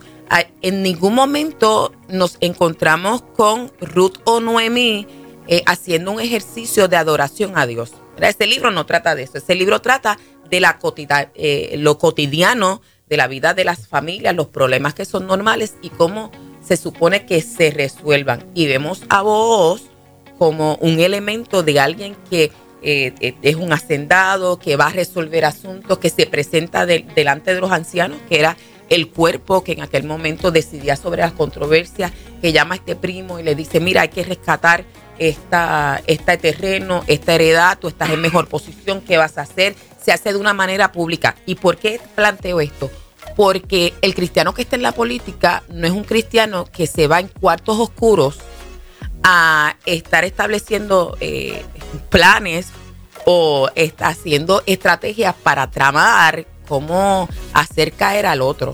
en 0.61 0.81
ningún 0.81 1.13
momento 1.13 1.91
nos 2.07 2.37
encontramos 2.39 3.21
con 3.35 3.69
Ruth 3.81 4.19
o 4.23 4.39
Noemí 4.39 5.07
eh, 5.49 5.61
haciendo 5.65 6.13
un 6.13 6.21
ejercicio 6.21 6.87
de 6.87 6.95
adoración 6.95 7.57
a 7.57 7.67
Dios. 7.67 7.91
Este 8.17 8.47
libro 8.47 8.71
no 8.71 8.85
trata 8.85 9.13
de 9.13 9.23
eso. 9.23 9.37
Este 9.37 9.55
libro 9.55 9.81
trata 9.81 10.17
de 10.49 10.61
la 10.61 10.79
eh, 11.35 11.75
lo 11.77 11.97
cotidiano 11.97 12.81
de 13.11 13.17
la 13.17 13.27
vida 13.27 13.53
de 13.53 13.65
las 13.65 13.87
familias, 13.87 14.33
los 14.33 14.47
problemas 14.47 14.93
que 14.93 15.03
son 15.03 15.27
normales 15.27 15.75
y 15.81 15.89
cómo 15.89 16.31
se 16.65 16.77
supone 16.77 17.25
que 17.25 17.41
se 17.41 17.69
resuelvan. 17.69 18.45
Y 18.53 18.67
vemos 18.67 19.03
a 19.09 19.21
vos 19.21 19.83
como 20.39 20.75
un 20.75 20.97
elemento 21.01 21.61
de 21.61 21.77
alguien 21.81 22.15
que 22.29 22.53
eh, 22.81 23.35
es 23.41 23.55
un 23.57 23.73
hacendado, 23.73 24.59
que 24.59 24.77
va 24.77 24.87
a 24.87 24.91
resolver 24.91 25.43
asuntos, 25.43 25.97
que 25.97 26.09
se 26.09 26.25
presenta 26.25 26.85
delante 26.85 27.53
de 27.53 27.59
los 27.59 27.71
ancianos, 27.71 28.17
que 28.29 28.39
era 28.39 28.55
el 28.89 29.09
cuerpo 29.09 29.61
que 29.61 29.73
en 29.73 29.81
aquel 29.81 30.05
momento 30.05 30.49
decidía 30.49 30.95
sobre 30.95 31.21
las 31.21 31.33
controversias, 31.33 32.13
que 32.41 32.53
llama 32.53 32.75
a 32.75 32.77
este 32.77 32.95
primo 32.95 33.39
y 33.39 33.43
le 33.43 33.55
dice, 33.55 33.81
mira, 33.81 34.03
hay 34.03 34.09
que 34.09 34.23
rescatar 34.23 34.85
esta, 35.19 36.01
este 36.07 36.37
terreno, 36.37 37.03
esta 37.07 37.35
heredad, 37.35 37.77
tú 37.77 37.89
estás 37.89 38.09
en 38.09 38.21
mejor 38.21 38.47
posición, 38.47 39.01
¿qué 39.01 39.17
vas 39.17 39.37
a 39.37 39.41
hacer? 39.41 39.75
Se 40.01 40.13
hace 40.13 40.31
de 40.31 40.39
una 40.39 40.53
manera 40.53 40.93
pública. 40.93 41.35
¿Y 41.45 41.55
por 41.55 41.75
qué 41.75 41.99
planteo 42.15 42.61
esto? 42.61 42.89
Porque 43.35 43.93
el 44.01 44.13
cristiano 44.13 44.53
que 44.53 44.63
está 44.63 44.75
en 44.75 44.81
la 44.81 44.91
política 44.91 45.63
no 45.69 45.87
es 45.87 45.93
un 45.93 46.03
cristiano 46.03 46.65
que 46.65 46.87
se 46.87 47.07
va 47.07 47.19
en 47.19 47.27
cuartos 47.27 47.79
oscuros 47.79 48.39
a 49.23 49.75
estar 49.85 50.25
estableciendo 50.25 51.17
eh, 51.19 51.63
planes 52.09 52.67
o 53.25 53.69
está 53.75 54.07
haciendo 54.07 54.63
estrategias 54.65 55.35
para 55.35 55.69
tramar 55.69 56.45
cómo 56.67 57.29
hacer 57.53 57.93
caer 57.93 58.25
al 58.25 58.41
otro. 58.41 58.73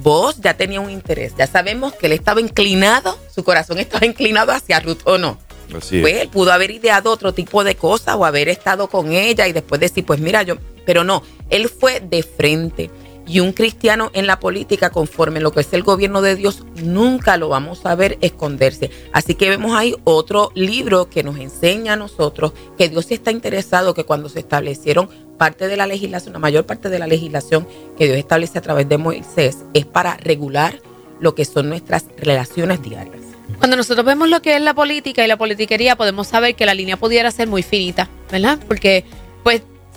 Vos 0.00 0.40
ya 0.40 0.54
tenía 0.54 0.80
un 0.80 0.90
interés, 0.90 1.34
ya 1.36 1.46
sabemos 1.46 1.94
que 1.94 2.06
él 2.06 2.12
estaba 2.12 2.40
inclinado, 2.40 3.18
su 3.34 3.42
corazón 3.42 3.78
estaba 3.78 4.06
inclinado 4.06 4.52
hacia 4.52 4.78
Ruth 4.80 5.00
o 5.04 5.18
no. 5.18 5.38
Así 5.76 6.00
pues 6.00 6.14
él 6.22 6.28
pudo 6.28 6.52
haber 6.52 6.70
ideado 6.70 7.10
otro 7.10 7.34
tipo 7.34 7.64
de 7.64 7.74
cosas 7.74 8.14
o 8.16 8.24
haber 8.24 8.48
estado 8.48 8.88
con 8.88 9.10
ella 9.12 9.48
y 9.48 9.52
después 9.52 9.80
decir, 9.80 10.06
pues 10.06 10.20
mira, 10.20 10.42
yo, 10.42 10.56
pero 10.84 11.02
no, 11.02 11.22
él 11.50 11.68
fue 11.68 11.98
de 12.00 12.22
frente 12.22 12.88
y 13.26 13.40
un 13.40 13.52
cristiano 13.52 14.10
en 14.14 14.26
la 14.26 14.38
política 14.38 14.90
conforme 14.90 15.40
lo 15.40 15.52
que 15.52 15.60
es 15.60 15.72
el 15.72 15.82
gobierno 15.82 16.22
de 16.22 16.36
Dios 16.36 16.64
nunca 16.82 17.36
lo 17.36 17.48
vamos 17.48 17.84
a 17.84 17.94
ver 17.94 18.18
esconderse. 18.20 18.90
Así 19.12 19.34
que 19.34 19.50
vemos 19.50 19.74
ahí 19.74 19.94
otro 20.04 20.52
libro 20.54 21.10
que 21.10 21.22
nos 21.22 21.38
enseña 21.38 21.94
a 21.94 21.96
nosotros 21.96 22.52
que 22.78 22.88
Dios 22.88 23.10
está 23.10 23.30
interesado 23.30 23.94
que 23.94 24.04
cuando 24.04 24.28
se 24.28 24.40
establecieron 24.40 25.08
parte 25.36 25.68
de 25.68 25.76
la 25.76 25.86
legislación, 25.86 26.32
la 26.32 26.38
mayor 26.38 26.64
parte 26.64 26.88
de 26.88 26.98
la 26.98 27.06
legislación 27.06 27.66
que 27.98 28.06
Dios 28.06 28.16
establece 28.16 28.58
a 28.58 28.62
través 28.62 28.88
de 28.88 28.98
Moisés 28.98 29.58
es 29.74 29.84
para 29.84 30.16
regular 30.16 30.80
lo 31.20 31.34
que 31.34 31.44
son 31.44 31.68
nuestras 31.68 32.06
relaciones 32.16 32.82
diarias. 32.82 33.22
Cuando 33.58 33.76
nosotros 33.76 34.04
vemos 34.04 34.28
lo 34.28 34.42
que 34.42 34.56
es 34.56 34.62
la 34.62 34.74
política 34.74 35.24
y 35.24 35.28
la 35.28 35.36
politiquería, 35.36 35.96
podemos 35.96 36.26
saber 36.26 36.54
que 36.54 36.66
la 36.66 36.74
línea 36.74 36.96
pudiera 36.96 37.30
ser 37.30 37.48
muy 37.48 37.62
finita, 37.62 38.08
¿verdad? 38.30 38.58
Porque 38.66 39.04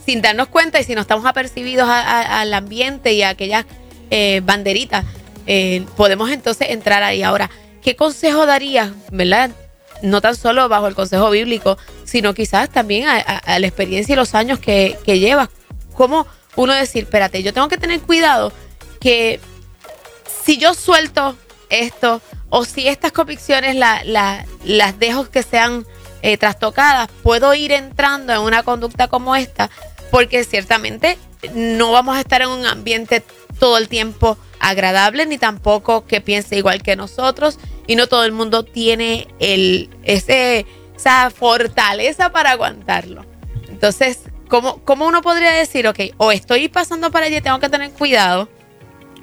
sin 0.09 0.23
darnos 0.23 0.47
cuenta 0.47 0.79
y 0.79 0.83
si 0.83 0.95
no 0.95 1.01
estamos 1.01 1.23
apercibidos 1.27 1.87
al 1.87 2.51
ambiente 2.55 3.13
y 3.13 3.21
a 3.21 3.29
aquellas 3.29 3.67
eh, 4.09 4.41
banderitas, 4.43 5.05
eh, 5.45 5.85
podemos 5.95 6.31
entonces 6.31 6.71
entrar 6.71 7.03
ahí. 7.03 7.21
Ahora, 7.21 7.51
¿qué 7.83 7.95
consejo 7.95 8.47
darías, 8.47 8.89
verdad? 9.11 9.51
No 10.01 10.19
tan 10.19 10.35
solo 10.35 10.67
bajo 10.67 10.87
el 10.87 10.95
consejo 10.95 11.29
bíblico, 11.29 11.77
sino 12.05 12.33
quizás 12.33 12.71
también 12.71 13.07
a, 13.07 13.59
la 13.59 13.67
experiencia 13.67 14.13
y 14.13 14.15
los 14.15 14.33
años 14.33 14.57
que, 14.57 14.97
llevas. 15.05 15.49
¿Cómo 15.93 16.25
uno 16.55 16.73
decir, 16.73 17.03
espérate, 17.03 17.43
yo 17.43 17.53
tengo 17.53 17.67
que 17.67 17.77
tener 17.77 18.01
cuidado 18.01 18.51
que 18.99 19.39
si 20.43 20.57
yo 20.57 20.73
suelto 20.73 21.37
esto 21.69 22.19
o 22.49 22.65
si 22.65 22.87
estas 22.87 23.11
convicciones 23.11 23.75
las 23.75 24.97
dejo 24.97 25.29
que 25.29 25.43
sean 25.43 25.85
eh, 26.23 26.37
trastocadas, 26.37 27.09
puedo 27.23 27.53
ir 27.53 27.71
entrando 27.71 28.33
en 28.33 28.41
una 28.41 28.63
conducta 28.63 29.07
como 29.07 29.35
esta 29.37 29.69
porque 30.11 30.43
ciertamente 30.43 31.17
no 31.53 31.91
vamos 31.91 32.17
a 32.17 32.19
estar 32.19 32.41
en 32.41 32.49
un 32.49 32.65
ambiente 32.65 33.23
todo 33.59 33.77
el 33.77 33.87
tiempo 33.87 34.37
agradable, 34.59 35.25
ni 35.25 35.37
tampoco 35.37 36.05
que 36.05 36.21
piense 36.21 36.57
igual 36.57 36.81
que 36.81 36.95
nosotros, 36.95 37.59
y 37.87 37.95
no 37.95 38.07
todo 38.07 38.25
el 38.25 38.31
mundo 38.31 38.63
tiene 38.63 39.27
el, 39.39 39.89
ese, 40.03 40.65
esa 40.95 41.29
fortaleza 41.29 42.31
para 42.31 42.51
aguantarlo. 42.51 43.25
Entonces, 43.69 44.19
¿cómo, 44.47 44.81
¿cómo 44.83 45.07
uno 45.07 45.21
podría 45.21 45.51
decir, 45.51 45.87
ok, 45.87 45.99
o 46.17 46.31
estoy 46.31 46.67
pasando 46.67 47.11
para 47.11 47.27
allí, 47.27 47.41
tengo 47.41 47.59
que 47.59 47.69
tener 47.69 47.91
cuidado, 47.91 48.49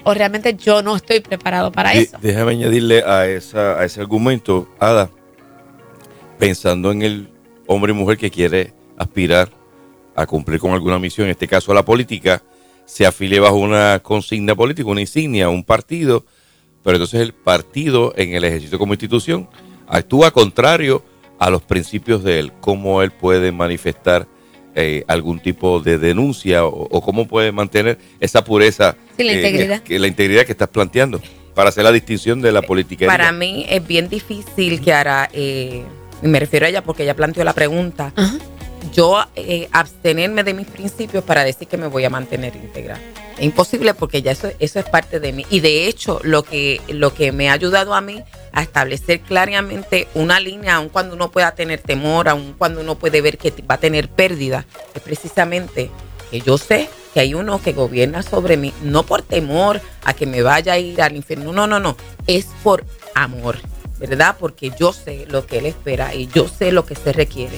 o 0.03 0.13
realmente 0.13 0.55
yo 0.55 0.81
no 0.81 0.95
estoy 0.95 1.19
preparado 1.19 1.71
para 1.71 1.93
eso? 1.93 2.17
Déjame 2.21 2.51
añadirle 2.51 3.03
a, 3.03 3.27
esa, 3.27 3.79
a 3.79 3.85
ese 3.85 4.01
argumento, 4.01 4.67
Ada, 4.79 5.11
pensando 6.39 6.91
en 6.91 7.01
el 7.03 7.29
hombre 7.67 7.91
y 7.91 7.95
mujer 7.95 8.17
que 8.17 8.31
quiere 8.31 8.73
aspirar 8.97 9.56
a 10.17 10.25
cumplir 10.25 10.59
con 10.59 10.71
alguna 10.71 10.97
misión, 10.99 11.27
en 11.27 11.31
este 11.31 11.47
caso 11.47 11.71
a 11.71 11.75
la 11.75 11.85
política, 11.85 12.41
se 12.85 13.05
afilie 13.05 13.39
bajo 13.39 13.55
una 13.55 13.99
consigna 13.99 14.55
política, 14.55 14.89
una 14.89 15.01
insignia, 15.01 15.47
un 15.47 15.63
partido, 15.63 16.25
pero 16.83 16.97
entonces 16.97 17.21
el 17.21 17.33
partido 17.33 18.13
en 18.17 18.33
el 18.33 18.43
ejercicio 18.43 18.79
como 18.79 18.93
institución 18.93 19.47
actúa 19.87 20.31
contrario 20.31 21.03
a 21.37 21.51
los 21.51 21.61
principios 21.61 22.23
de 22.23 22.39
él, 22.39 22.51
cómo 22.61 23.03
él 23.03 23.11
puede 23.11 23.51
manifestar 23.51 24.27
eh, 24.73 25.03
algún 25.07 25.39
tipo 25.39 25.81
de 25.81 25.99
denuncia 25.99 26.65
o, 26.65 27.01
cómo 27.01 27.27
puede 27.27 27.51
mantener 27.51 27.99
esa 28.19 28.43
pureza, 28.43 28.95
la, 29.17 29.31
eh, 29.31 29.35
integridad. 29.35 29.81
Que, 29.83 29.99
la 29.99 30.07
integridad 30.07 30.45
que 30.45 30.51
estás 30.53 30.69
planteando 30.69 31.21
para 31.53 31.69
hacer 31.69 31.83
la 31.83 31.91
distinción 31.91 32.41
de 32.41 32.51
la 32.51 32.63
política. 32.63 33.05
Para 33.05 33.31
mí 33.31 33.67
es 33.69 33.85
bien 33.85 34.09
difícil 34.09 34.81
que 34.81 34.93
ahora, 34.93 35.29
eh, 35.31 35.83
me 36.23 36.39
refiero 36.39 36.65
a 36.65 36.69
ella 36.69 36.83
porque 36.83 37.03
ella 37.03 37.15
planteó 37.15 37.43
la 37.43 37.53
pregunta, 37.53 38.13
yo 38.93 39.23
eh, 39.35 39.67
abstenerme 39.71 40.43
de 40.43 40.53
mis 40.53 40.67
principios 40.67 41.23
para 41.23 41.43
decir 41.43 41.67
que 41.67 41.77
me 41.77 41.87
voy 41.87 42.05
a 42.05 42.09
mantener 42.09 42.55
íntegra. 42.55 42.99
Es 43.37 43.43
imposible 43.43 43.93
porque 43.93 44.21
ya 44.21 44.31
eso, 44.31 44.49
eso 44.59 44.79
es 44.79 44.85
parte 44.85 45.19
de 45.19 45.31
mí. 45.31 45.45
Y 45.49 45.59
de 45.59 45.87
hecho, 45.87 46.19
lo 46.23 46.43
que, 46.43 46.81
lo 46.87 47.13
que 47.13 47.31
me 47.31 47.49
ha 47.49 47.53
ayudado 47.53 47.93
a 47.93 48.01
mí 48.01 48.23
a 48.51 48.63
establecer 48.63 49.21
claramente 49.21 50.07
una 50.15 50.39
línea, 50.39 50.75
aun 50.75 50.89
cuando 50.89 51.15
uno 51.15 51.29
pueda 51.29 51.53
tener 51.53 51.79
temor, 51.79 52.29
aun 52.29 52.55
cuando 52.57 52.81
uno 52.81 52.95
puede 52.95 53.21
ver 53.21 53.37
que 53.37 53.53
va 53.69 53.75
a 53.75 53.79
tener 53.79 54.09
pérdida, 54.09 54.65
es 54.95 55.01
precisamente 55.01 55.91
que 56.31 56.41
yo 56.41 56.57
sé 56.57 56.89
que 57.13 57.19
hay 57.19 57.33
uno 57.33 57.61
que 57.61 57.73
gobierna 57.73 58.23
sobre 58.23 58.57
mí, 58.57 58.73
no 58.81 59.03
por 59.03 59.21
temor 59.21 59.81
a 60.03 60.13
que 60.13 60.25
me 60.25 60.41
vaya 60.41 60.73
a 60.73 60.79
ir 60.79 61.01
al 61.01 61.15
infierno, 61.15 61.53
no, 61.53 61.67
no, 61.67 61.79
no, 61.79 61.95
es 62.25 62.47
por 62.63 62.83
amor, 63.15 63.57
¿verdad? 63.99 64.35
Porque 64.39 64.71
yo 64.77 64.93
sé 64.93 65.25
lo 65.29 65.45
que 65.45 65.59
él 65.59 65.67
espera 65.67 66.13
y 66.15 66.27
yo 66.27 66.47
sé 66.47 66.71
lo 66.71 66.85
que 66.85 66.95
se 66.95 67.13
requiere. 67.13 67.57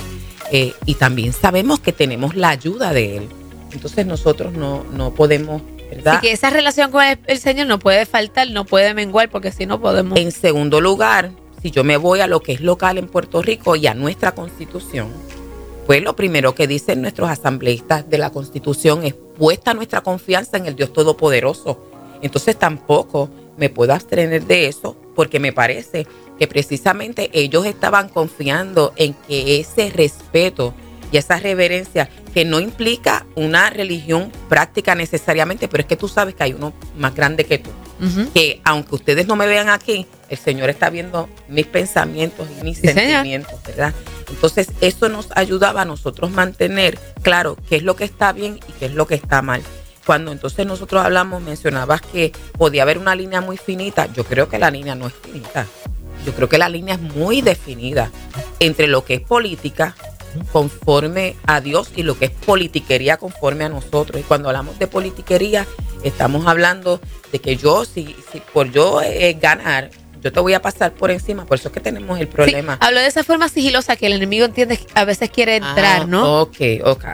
Eh, 0.51 0.73
y 0.85 0.95
también 0.95 1.33
sabemos 1.33 1.79
que 1.79 1.93
tenemos 1.93 2.35
la 2.35 2.49
ayuda 2.49 2.93
de 2.93 3.17
Él. 3.17 3.29
Entonces 3.71 4.05
nosotros 4.05 4.53
no, 4.53 4.83
no 4.91 5.13
podemos, 5.13 5.61
¿verdad? 5.89 6.15
Así 6.15 6.27
que 6.27 6.33
esa 6.33 6.49
relación 6.49 6.91
con 6.91 7.03
el, 7.03 7.39
Señor 7.39 7.67
no 7.67 7.79
puede 7.79 8.05
faltar, 8.05 8.49
no 8.49 8.65
puede 8.65 8.93
menguar, 8.93 9.29
porque 9.29 9.51
si 9.51 9.65
no 9.65 9.79
podemos... 9.79 10.17
En 10.17 10.31
segundo 10.31 10.81
lugar, 10.81 11.31
si 11.61 11.71
yo 11.71 11.83
me 11.83 11.97
voy 11.97 12.21
a 12.21 12.27
lo 12.27 12.41
que 12.41 12.53
es 12.53 12.61
local 12.61 12.97
en 12.97 13.07
Puerto 13.07 13.41
Rico 13.41 13.75
y 13.75 13.85
a 13.85 13.93
nuestra 13.93 14.33
constitución, 14.33 15.09
pues 15.85 16.01
lo 16.03 16.15
primero 16.15 16.55
que 16.55 16.67
dicen 16.67 17.01
nuestros 17.01 17.29
asambleístas 17.29 18.09
de 18.09 18.17
la 18.17 18.31
constitución 18.31 19.03
es 19.03 19.13
puesta 19.13 19.73
nuestra 19.73 20.01
confianza 20.01 20.57
en 20.57 20.65
el 20.65 20.75
Dios 20.75 20.93
Todopoderoso. 20.93 21.83
Entonces 22.21 22.57
tampoco 22.57 23.29
me 23.57 23.69
puedo 23.69 23.93
abstener 23.93 24.45
de 24.45 24.67
eso 24.67 24.95
porque 25.15 25.39
me 25.39 25.53
parece 25.53 26.07
que 26.39 26.47
precisamente 26.47 27.29
ellos 27.33 27.65
estaban 27.65 28.09
confiando 28.09 28.93
en 28.95 29.13
que 29.13 29.59
ese 29.59 29.91
respeto 29.91 30.73
y 31.11 31.17
esa 31.17 31.39
reverencia, 31.39 32.09
que 32.33 32.45
no 32.45 32.59
implica 32.59 33.25
una 33.35 33.69
religión 33.69 34.31
práctica 34.47 34.93
necesariamente, 34.95 35.67
pero 35.67 35.81
es 35.81 35.87
que 35.87 35.95
tú 35.95 36.07
sabes 36.07 36.35
que 36.35 36.43
hay 36.43 36.53
uno 36.53 36.73
más 36.97 37.15
grande 37.15 37.45
que 37.45 37.57
tú. 37.57 37.71
Que 38.33 38.61
aunque 38.63 38.95
ustedes 38.95 39.27
no 39.27 39.35
me 39.35 39.45
vean 39.47 39.69
aquí, 39.69 40.05
el 40.29 40.37
Señor 40.37 40.69
está 40.69 40.89
viendo 40.89 41.27
mis 41.49 41.65
pensamientos 41.65 42.47
y 42.59 42.63
mis 42.63 42.77
sentimientos, 42.77 43.59
¿verdad? 43.65 43.93
Entonces, 44.29 44.69
eso 44.79 45.09
nos 45.09 45.29
ayudaba 45.35 45.81
a 45.81 45.85
nosotros 45.85 46.31
mantener 46.31 46.97
claro 47.23 47.57
qué 47.67 47.77
es 47.77 47.83
lo 47.83 47.95
que 47.95 48.05
está 48.05 48.31
bien 48.31 48.59
y 48.69 48.71
qué 48.73 48.85
es 48.85 48.93
lo 48.93 49.07
que 49.07 49.15
está 49.15 49.41
mal. 49.41 49.61
Cuando 50.05 50.31
entonces 50.31 50.65
nosotros 50.65 51.03
hablamos, 51.03 51.41
mencionabas 51.41 52.01
que 52.01 52.31
podía 52.57 52.83
haber 52.83 52.99
una 52.99 53.15
línea 53.15 53.41
muy 53.41 53.57
finita. 53.57 54.11
Yo 54.13 54.23
creo 54.23 54.47
que 54.47 54.59
la 54.59 54.71
línea 54.71 54.95
no 54.95 55.07
es 55.07 55.13
finita. 55.13 55.67
Yo 56.25 56.33
creo 56.33 56.49
que 56.49 56.57
la 56.57 56.69
línea 56.69 56.95
es 56.95 57.01
muy 57.01 57.41
definida 57.41 58.11
entre 58.59 58.87
lo 58.87 59.05
que 59.05 59.15
es 59.15 59.21
política 59.21 59.95
conforme 60.51 61.35
a 61.45 61.61
Dios 61.61 61.91
y 61.95 62.03
lo 62.03 62.17
que 62.17 62.25
es 62.25 62.31
politiquería 62.31 63.17
conforme 63.17 63.65
a 63.65 63.69
nosotros. 63.69 64.19
Y 64.19 64.23
cuando 64.23 64.49
hablamos 64.49 64.77
de 64.79 64.87
politiquería, 64.87 65.65
estamos 66.03 66.45
hablando 66.47 66.99
de 67.31 67.39
que 67.39 67.55
yo, 67.55 67.85
si, 67.85 68.15
si 68.31 68.39
por 68.53 68.71
yo 68.71 69.01
eh, 69.01 69.37
ganar, 69.41 69.89
yo 70.21 70.31
te 70.31 70.39
voy 70.39 70.53
a 70.53 70.61
pasar 70.61 70.91
por 70.93 71.11
encima, 71.11 71.45
por 71.45 71.57
eso 71.57 71.69
es 71.69 71.73
que 71.73 71.79
tenemos 71.79 72.19
el 72.19 72.27
problema. 72.27 72.77
hablo 72.81 72.99
de 72.99 73.07
esa 73.07 73.23
forma 73.23 73.47
sigilosa 73.49 73.95
que 73.95 74.07
el 74.07 74.13
enemigo 74.13 74.45
entiende 74.45 74.77
que 74.77 74.85
a 74.93 75.05
veces 75.05 75.29
quiere 75.29 75.55
entrar, 75.55 76.01
Ah, 76.01 76.05
¿no? 76.07 76.41
Ok, 76.41 76.57
ok. 76.83 77.05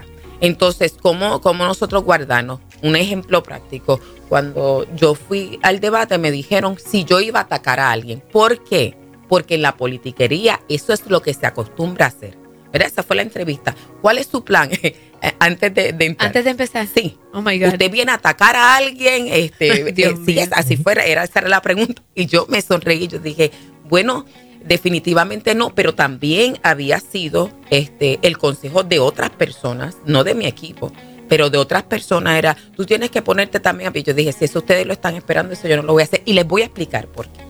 Entonces, 0.41 0.95
¿cómo, 1.01 1.39
¿cómo 1.41 1.65
nosotros 1.65 2.03
guardarnos? 2.03 2.59
Un 2.85 2.95
ejemplo 2.95 3.41
práctico. 3.41 3.99
Cuando 4.29 4.85
yo 4.95 5.15
fui 5.15 5.59
al 5.63 5.79
debate 5.79 6.17
me 6.17 6.31
dijeron 6.31 6.77
si 6.77 7.03
yo 7.03 7.19
iba 7.19 7.39
a 7.39 7.43
atacar 7.43 7.79
a 7.79 7.91
alguien. 7.91 8.21
¿Por 8.31 8.63
qué? 8.63 8.95
Porque 9.27 9.55
en 9.55 9.63
la 9.63 9.75
politiquería 9.75 10.61
eso 10.69 10.93
es 10.93 11.07
lo 11.07 11.21
que 11.21 11.33
se 11.33 11.45
acostumbra 11.45 12.05
a 12.05 12.09
hacer. 12.09 12.37
¿Verdad? 12.71 12.89
Esa 12.89 13.03
fue 13.03 13.15
la 13.15 13.21
entrevista. 13.21 13.75
¿Cuál 14.01 14.17
es 14.17 14.27
su 14.27 14.43
plan? 14.43 14.69
Antes 15.39 15.73
de, 15.73 15.93
de 15.93 16.05
entrar. 16.05 16.27
Antes 16.27 16.43
de 16.43 16.51
empezar. 16.51 16.87
Sí. 16.87 17.17
Oh 17.33 17.41
my 17.41 17.57
God. 17.57 17.69
Usted 17.69 17.89
viene 17.89 18.11
a 18.11 18.15
atacar 18.15 18.55
a 18.55 18.75
alguien, 18.75 19.29
este, 19.31 19.91
Dios 19.93 20.19
eh, 20.19 20.23
si 20.25 20.39
es 20.39 20.51
así 20.51 20.77
fuera, 20.77 21.05
era 21.05 21.23
esa 21.23 21.39
era 21.39 21.49
la 21.49 21.61
pregunta. 21.61 22.03
Y 22.13 22.27
yo 22.27 22.45
me 22.49 22.61
sonreí 22.61 23.05
y 23.05 23.07
yo 23.07 23.19
dije, 23.19 23.51
bueno, 23.85 24.25
definitivamente 24.65 25.55
no, 25.55 25.73
pero 25.73 25.95
también 25.95 26.59
había 26.63 26.99
sido 26.99 27.51
este 27.69 28.19
el 28.23 28.37
consejo 28.37 28.83
de 28.83 28.99
otras 28.99 29.29
personas, 29.29 29.97
no 30.05 30.23
de 30.23 30.35
mi 30.35 30.45
equipo, 30.45 30.91
pero 31.27 31.49
de 31.49 31.57
otras 31.57 31.83
personas 31.83 32.37
era, 32.37 32.55
tú 32.75 32.85
tienes 32.85 33.09
que 33.09 33.21
ponerte 33.21 33.59
también 33.59 33.89
a. 33.89 33.99
Yo 33.99 34.13
dije, 34.13 34.31
si 34.31 34.45
eso 34.45 34.59
ustedes 34.59 34.85
lo 34.85 34.93
están 34.93 35.15
esperando, 35.15 35.53
eso 35.53 35.67
yo 35.67 35.77
no 35.77 35.83
lo 35.83 35.93
voy 35.93 36.01
a 36.01 36.05
hacer. 36.05 36.21
Y 36.25 36.33
les 36.33 36.47
voy 36.47 36.61
a 36.61 36.65
explicar 36.65 37.07
por 37.07 37.27
qué. 37.27 37.41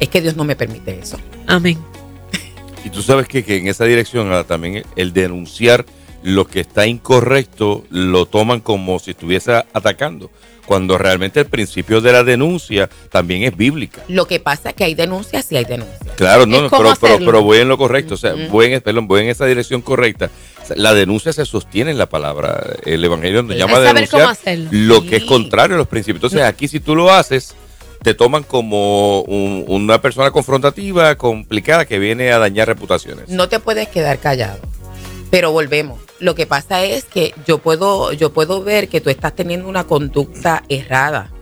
Es 0.00 0.08
que 0.08 0.20
Dios 0.20 0.36
no 0.36 0.44
me 0.44 0.56
permite 0.56 0.98
eso. 0.98 1.18
Amén. 1.46 1.78
Y 2.84 2.90
tú 2.90 3.02
sabes 3.02 3.28
que, 3.28 3.44
que 3.44 3.58
en 3.58 3.68
esa 3.68 3.84
dirección 3.84 4.32
ah, 4.32 4.44
también 4.44 4.84
el 4.96 5.12
denunciar 5.12 5.84
lo 6.22 6.46
que 6.46 6.60
está 6.60 6.86
incorrecto 6.86 7.84
lo 7.90 8.26
toman 8.26 8.60
como 8.60 8.98
si 8.98 9.12
estuviese 9.12 9.52
atacando, 9.72 10.30
cuando 10.66 10.96
realmente 10.98 11.40
el 11.40 11.46
principio 11.46 12.00
de 12.00 12.12
la 12.12 12.24
denuncia 12.24 12.88
también 13.10 13.42
es 13.42 13.56
bíblica. 13.56 14.02
Lo 14.08 14.26
que 14.26 14.40
pasa 14.40 14.70
es 14.70 14.74
que 14.76 14.84
hay 14.84 14.94
denuncias 14.94 15.50
y 15.50 15.56
hay 15.56 15.64
denuncias. 15.64 15.98
Claro, 16.16 16.46
no, 16.46 16.68
pero, 16.70 16.94
pero, 17.24 17.42
voy 17.42 17.58
en 17.58 17.68
lo 17.68 17.76
correcto, 17.78 18.14
o 18.14 18.16
sea, 18.16 18.34
voy, 18.50 18.72
en, 18.72 18.80
perdón, 18.80 19.06
voy 19.08 19.22
en 19.22 19.28
esa 19.28 19.46
dirección 19.46 19.82
correcta. 19.82 20.30
O 20.62 20.66
sea, 20.66 20.76
La 20.76 20.94
denuncia 20.94 21.32
se 21.32 21.44
sostiene 21.44 21.90
en 21.90 21.98
la 21.98 22.06
palabra. 22.08 22.64
El 22.84 23.04
Evangelio 23.04 23.42
nos 23.42 23.56
llama 23.56 23.78
a 23.78 23.80
denunciar 23.80 24.28
lo 24.70 25.02
que 25.02 25.16
es 25.16 25.24
contrario 25.24 25.74
a 25.74 25.78
los 25.78 25.88
principios. 25.88 26.18
Entonces, 26.18 26.42
aquí 26.42 26.68
si 26.68 26.78
tú 26.80 26.94
lo 26.94 27.10
haces, 27.12 27.54
te 28.02 28.14
toman 28.14 28.42
como 28.42 29.22
un- 29.22 29.64
una 29.68 30.00
persona 30.00 30.30
confrontativa, 30.30 31.14
complicada, 31.16 31.84
que 31.84 31.98
viene 31.98 32.32
a 32.32 32.38
dañar 32.38 32.66
reputaciones. 32.68 33.28
No 33.28 33.48
te 33.48 33.60
puedes 33.60 33.88
quedar 33.88 34.18
callado. 34.18 34.58
Pero 35.32 35.50
volvemos. 35.50 35.98
Lo 36.18 36.34
que 36.34 36.46
pasa 36.46 36.84
es 36.84 37.04
que 37.04 37.32
yo 37.46 37.56
puedo, 37.56 38.12
yo 38.12 38.34
puedo 38.34 38.62
ver 38.62 38.90
que 38.90 39.00
tú 39.00 39.08
estás 39.08 39.34
teniendo 39.34 39.66
una 39.66 39.84
conducta 39.84 40.62
errada. 40.68 41.32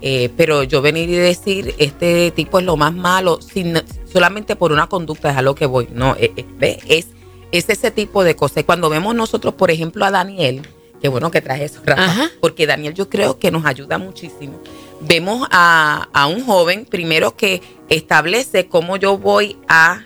Eh, 0.00 0.30
pero 0.36 0.62
yo 0.62 0.80
venir 0.80 1.08
y 1.08 1.14
decir, 1.14 1.74
este 1.78 2.30
tipo 2.30 2.60
es 2.60 2.64
lo 2.64 2.76
más 2.76 2.94
malo, 2.94 3.40
sin, 3.42 3.82
solamente 4.04 4.54
por 4.54 4.70
una 4.70 4.86
conducta 4.86 5.32
es 5.32 5.36
a 5.36 5.42
lo 5.42 5.56
que 5.56 5.66
voy. 5.66 5.88
No, 5.92 6.14
eh, 6.20 6.30
eh, 6.36 6.46
ve, 6.56 6.78
es, 6.86 7.08
es 7.50 7.68
ese 7.68 7.90
tipo 7.90 8.22
de 8.22 8.36
cosas. 8.36 8.62
Cuando 8.62 8.88
vemos 8.88 9.12
nosotros, 9.16 9.54
por 9.54 9.72
ejemplo, 9.72 10.04
a 10.04 10.12
Daniel, 10.12 10.62
qué 11.00 11.08
bueno 11.08 11.32
que 11.32 11.40
traje 11.40 11.64
eso, 11.64 11.80
Rafa, 11.84 12.04
Ajá. 12.04 12.30
porque 12.40 12.68
Daniel 12.68 12.94
yo 12.94 13.08
creo 13.08 13.40
que 13.40 13.50
nos 13.50 13.66
ayuda 13.66 13.98
muchísimo. 13.98 14.60
Vemos 15.00 15.48
a, 15.50 16.08
a 16.12 16.28
un 16.28 16.46
joven, 16.46 16.86
primero 16.88 17.34
que 17.36 17.60
establece 17.88 18.68
cómo 18.68 18.98
yo 18.98 19.18
voy 19.18 19.56
a 19.66 20.04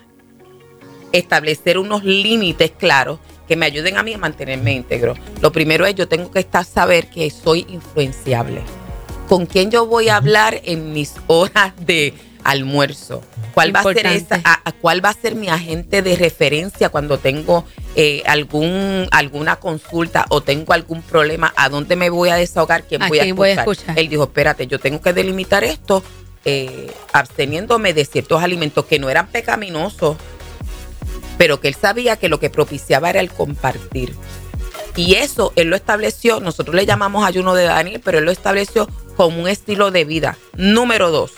establecer 1.18 1.78
unos 1.78 2.04
límites 2.04 2.72
claros 2.76 3.18
que 3.48 3.56
me 3.56 3.66
ayuden 3.66 3.96
a 3.96 4.02
mí 4.02 4.12
a 4.14 4.18
mantenerme 4.18 4.72
íntegro. 4.72 5.14
Lo 5.40 5.52
primero 5.52 5.86
es 5.86 5.94
yo 5.94 6.08
tengo 6.08 6.30
que 6.30 6.40
estar 6.40 6.64
saber 6.64 7.08
que 7.08 7.30
soy 7.30 7.64
influenciable. 7.68 8.60
¿Con 9.28 9.46
quién 9.46 9.70
yo 9.70 9.86
voy 9.86 10.08
a 10.08 10.16
hablar 10.16 10.60
en 10.64 10.92
mis 10.92 11.14
horas 11.26 11.72
de 11.80 12.14
almuerzo? 12.44 13.22
¿Cuál 13.54 13.74
va 13.74 13.80
a 13.80 13.82
ser 13.82 14.06
esa, 14.06 14.40
a- 14.44 14.60
a 14.64 14.72
cuál 14.72 15.04
va 15.04 15.10
a 15.10 15.14
ser 15.14 15.34
mi 15.34 15.48
agente 15.48 16.02
de 16.02 16.14
referencia 16.16 16.88
cuando 16.90 17.18
tengo 17.18 17.64
eh, 17.96 18.22
algún 18.26 19.08
alguna 19.10 19.56
consulta 19.56 20.26
o 20.28 20.42
tengo 20.42 20.72
algún 20.72 21.02
problema? 21.02 21.52
¿A 21.56 21.68
dónde 21.68 21.96
me 21.96 22.10
voy 22.10 22.28
a 22.28 22.36
desahogar? 22.36 22.84
¿Quién, 22.84 23.02
¿A 23.02 23.08
voy, 23.08 23.18
quién 23.18 23.32
a 23.32 23.34
voy 23.34 23.48
a 23.48 23.52
escuchar? 23.54 23.72
escuchar? 23.74 23.98
Él 23.98 24.08
dijo, 24.08 24.24
espérate, 24.24 24.66
yo 24.66 24.78
tengo 24.78 25.00
que 25.00 25.12
delimitar 25.12 25.64
esto 25.64 26.02
eh, 26.44 26.90
absteniéndome 27.12 27.94
de 27.94 28.04
ciertos 28.04 28.42
alimentos 28.42 28.84
que 28.84 28.98
no 29.00 29.08
eran 29.10 29.26
pecaminosos, 29.28 30.16
pero 31.38 31.60
que 31.60 31.68
él 31.68 31.74
sabía 31.74 32.16
que 32.16 32.28
lo 32.28 32.40
que 32.40 32.50
propiciaba 32.50 33.10
era 33.10 33.20
el 33.20 33.30
compartir. 33.30 34.14
Y 34.96 35.14
eso 35.14 35.52
él 35.56 35.68
lo 35.68 35.76
estableció, 35.76 36.40
nosotros 36.40 36.74
le 36.74 36.86
llamamos 36.86 37.26
ayuno 37.26 37.54
de 37.54 37.64
Daniel, 37.64 38.00
pero 38.02 38.18
él 38.18 38.24
lo 38.24 38.30
estableció 38.30 38.88
como 39.16 39.40
un 39.40 39.48
estilo 39.48 39.90
de 39.90 40.04
vida. 40.04 40.38
Número 40.56 41.10
dos, 41.10 41.32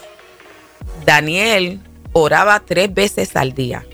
Daniel 1.05 1.81
oraba 2.13 2.61
tres 2.61 2.93
veces 2.93 3.35
al 3.37 3.55
día. 3.55 3.85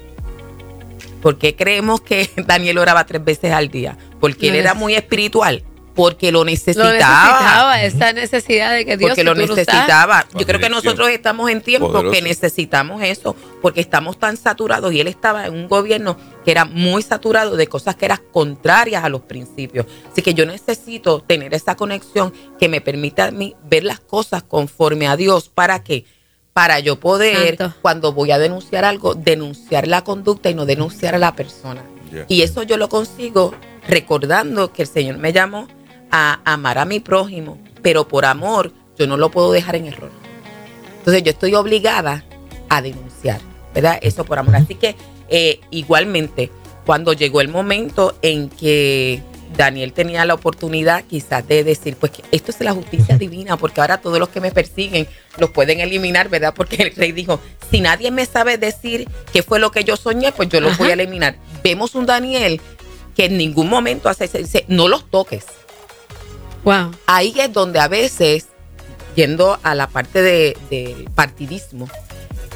¿Por 1.23 1.39
qué 1.39 1.57
creemos 1.57 2.03
que 2.03 2.29
Daniel 2.37 2.79
oraba 2.79 3.07
tres 3.07 3.25
veces 3.25 3.53
al 3.53 3.69
día? 3.69 3.97
Porque 4.21 4.49
él 4.49 4.57
era 4.57 4.75
muy 4.75 4.95
espiritual, 4.95 5.65
porque 5.95 6.33
lo 6.33 6.41
Lo 6.41 6.45
necesitaba. 6.47 6.93
necesitaba, 6.93 7.83
esa 7.83 8.13
necesidad 8.13 8.73
de 8.75 8.85
que 8.85 8.97
Dios 8.97 9.11
porque 9.11 9.21
si 9.21 9.27
lo 9.27 9.35
necesitaba. 9.35 10.27
Yo 10.35 10.45
creo 10.45 10.59
que 10.61 10.69
nosotros 10.69 11.09
estamos 11.09 11.51
en 11.51 11.61
tiempo 11.61 11.91
Poderoso. 11.93 12.13
que 12.13 12.23
necesitamos 12.23 13.03
eso, 13.03 13.37
porque 13.63 13.81
estamos 13.81 14.19
tan 14.19 14.37
saturados 14.37 14.93
y 14.93 15.01
él 15.01 15.07
estaba 15.07 15.47
en 15.47 15.55
un 15.55 15.69
gobierno 15.69 16.17
que 16.45 16.51
era 16.51 16.65
muy 16.65 17.03
saturado 17.03 17.57
de 17.57 17.67
cosas 17.69 17.95
que 17.97 18.07
eran 18.07 18.21
contrarias 18.33 19.05
a 19.05 19.09
los 19.09 19.23
principios. 19.23 19.87
Así 20.11 20.21
que 20.23 20.35
yo 20.35 20.45
necesito 20.47 21.21
tener 21.21 21.55
esa 21.55 21.77
conexión 21.77 22.33
que 22.59 22.69
me 22.69 22.81
permita 22.81 23.27
a 23.27 23.31
mí 23.31 23.55
ver 23.65 23.85
las 23.85 24.01
cosas 24.01 24.43
conforme 24.43 25.07
a 25.07 25.17
Dios. 25.17 25.49
¿Para 25.49 25.83
qué? 25.85 26.05
Para 26.53 26.81
yo 26.81 27.01
poder, 27.01 27.57
Santo. 27.57 27.75
cuando 27.83 28.13
voy 28.13 28.31
a 28.33 28.39
denunciar 28.39 28.85
algo, 28.85 29.15
denunciar 29.15 29.87
la 29.89 30.03
conducta 30.05 30.51
y 30.51 30.55
no 30.55 30.67
denunciar 30.67 31.15
a 31.15 31.19
la 31.19 31.35
persona. 31.35 31.83
Y 32.29 32.43
eso 32.43 32.63
yo 32.63 32.77
lo 32.77 32.89
consigo 32.89 33.55
recordando 33.89 34.73
que 34.73 34.83
el 34.83 34.89
Señor 34.89 35.19
me 35.19 35.33
llamó 35.33 35.67
a 36.17 36.39
amar 36.45 36.79
a 36.79 36.85
mi 36.85 37.01
prójimo, 37.01 37.59
pero 37.83 38.07
por 38.07 38.25
amor 38.25 38.73
yo 38.97 39.09
no 39.09 39.17
lo 39.17 39.33
puedo 39.33 39.51
dejar 39.51 39.75
en 39.75 39.87
error. 39.87 40.13
Entonces 40.99 41.25
yo 41.25 41.31
estoy 41.33 41.57
obligada 41.57 42.25
a 42.69 42.81
denunciar, 42.81 43.41
¿verdad? 43.75 43.99
Eso 44.01 44.25
por 44.25 44.39
amor. 44.39 44.55
Así 44.55 44.77
que 44.77 44.95
eh, 45.29 45.59
igualmente, 45.73 46.53
cuando 46.87 47.15
llegó 47.15 47.41
el 47.41 47.49
momento 47.49 48.17
en 48.23 48.49
que 48.49 49.25
Daniel 49.57 49.93
tenía 49.93 50.25
la 50.25 50.35
oportunidad 50.35 51.03
quizás 51.03 51.49
de 51.49 51.65
decir, 51.65 51.97
pues 51.97 52.13
que 52.13 52.23
esto 52.31 52.53
es 52.53 52.61
la 52.61 52.73
justicia 52.73 53.19
divina, 53.19 53.57
porque 53.57 53.81
ahora 53.81 54.01
todos 54.01 54.21
los 54.21 54.29
que 54.29 54.41
me 54.41 54.53
persiguen 54.53 55.09
los 55.37 55.51
pueden 55.51 55.81
eliminar, 55.81 56.29
¿verdad? 56.29 56.55
Porque 56.57 56.77
el 56.77 56.95
rey 56.95 57.11
dijo, 57.11 57.41
si 57.73 57.81
nadie 57.81 58.13
me 58.13 58.25
sabe 58.25 58.57
decir 58.57 59.09
qué 59.33 59.43
fue 59.43 59.59
lo 59.59 59.73
que 59.73 59.83
yo 59.83 59.97
soñé, 59.97 60.31
pues 60.31 60.49
yo 60.49 60.61
los 60.61 60.75
Ajá. 60.75 60.85
voy 60.85 60.91
a 60.91 60.95
eliminar. 60.95 61.39
Vemos 61.65 61.97
un 61.97 62.07
Daniel 62.07 62.61
que 63.17 63.25
en 63.25 63.37
ningún 63.37 63.69
momento 63.69 64.09
hace, 64.09 64.29
dice, 64.29 64.65
no 64.69 64.87
los 64.87 65.11
toques. 65.11 65.45
Wow. 66.65 66.93
Ahí 67.07 67.35
es 67.39 67.53
donde 67.53 67.79
a 67.81 67.89
veces, 67.89 68.47
yendo 69.15 69.59
a 69.63 69.75
la 69.75 69.87
parte 69.89 70.23
de- 70.23 70.57
del 70.71 71.05
partidismo, 71.15 71.89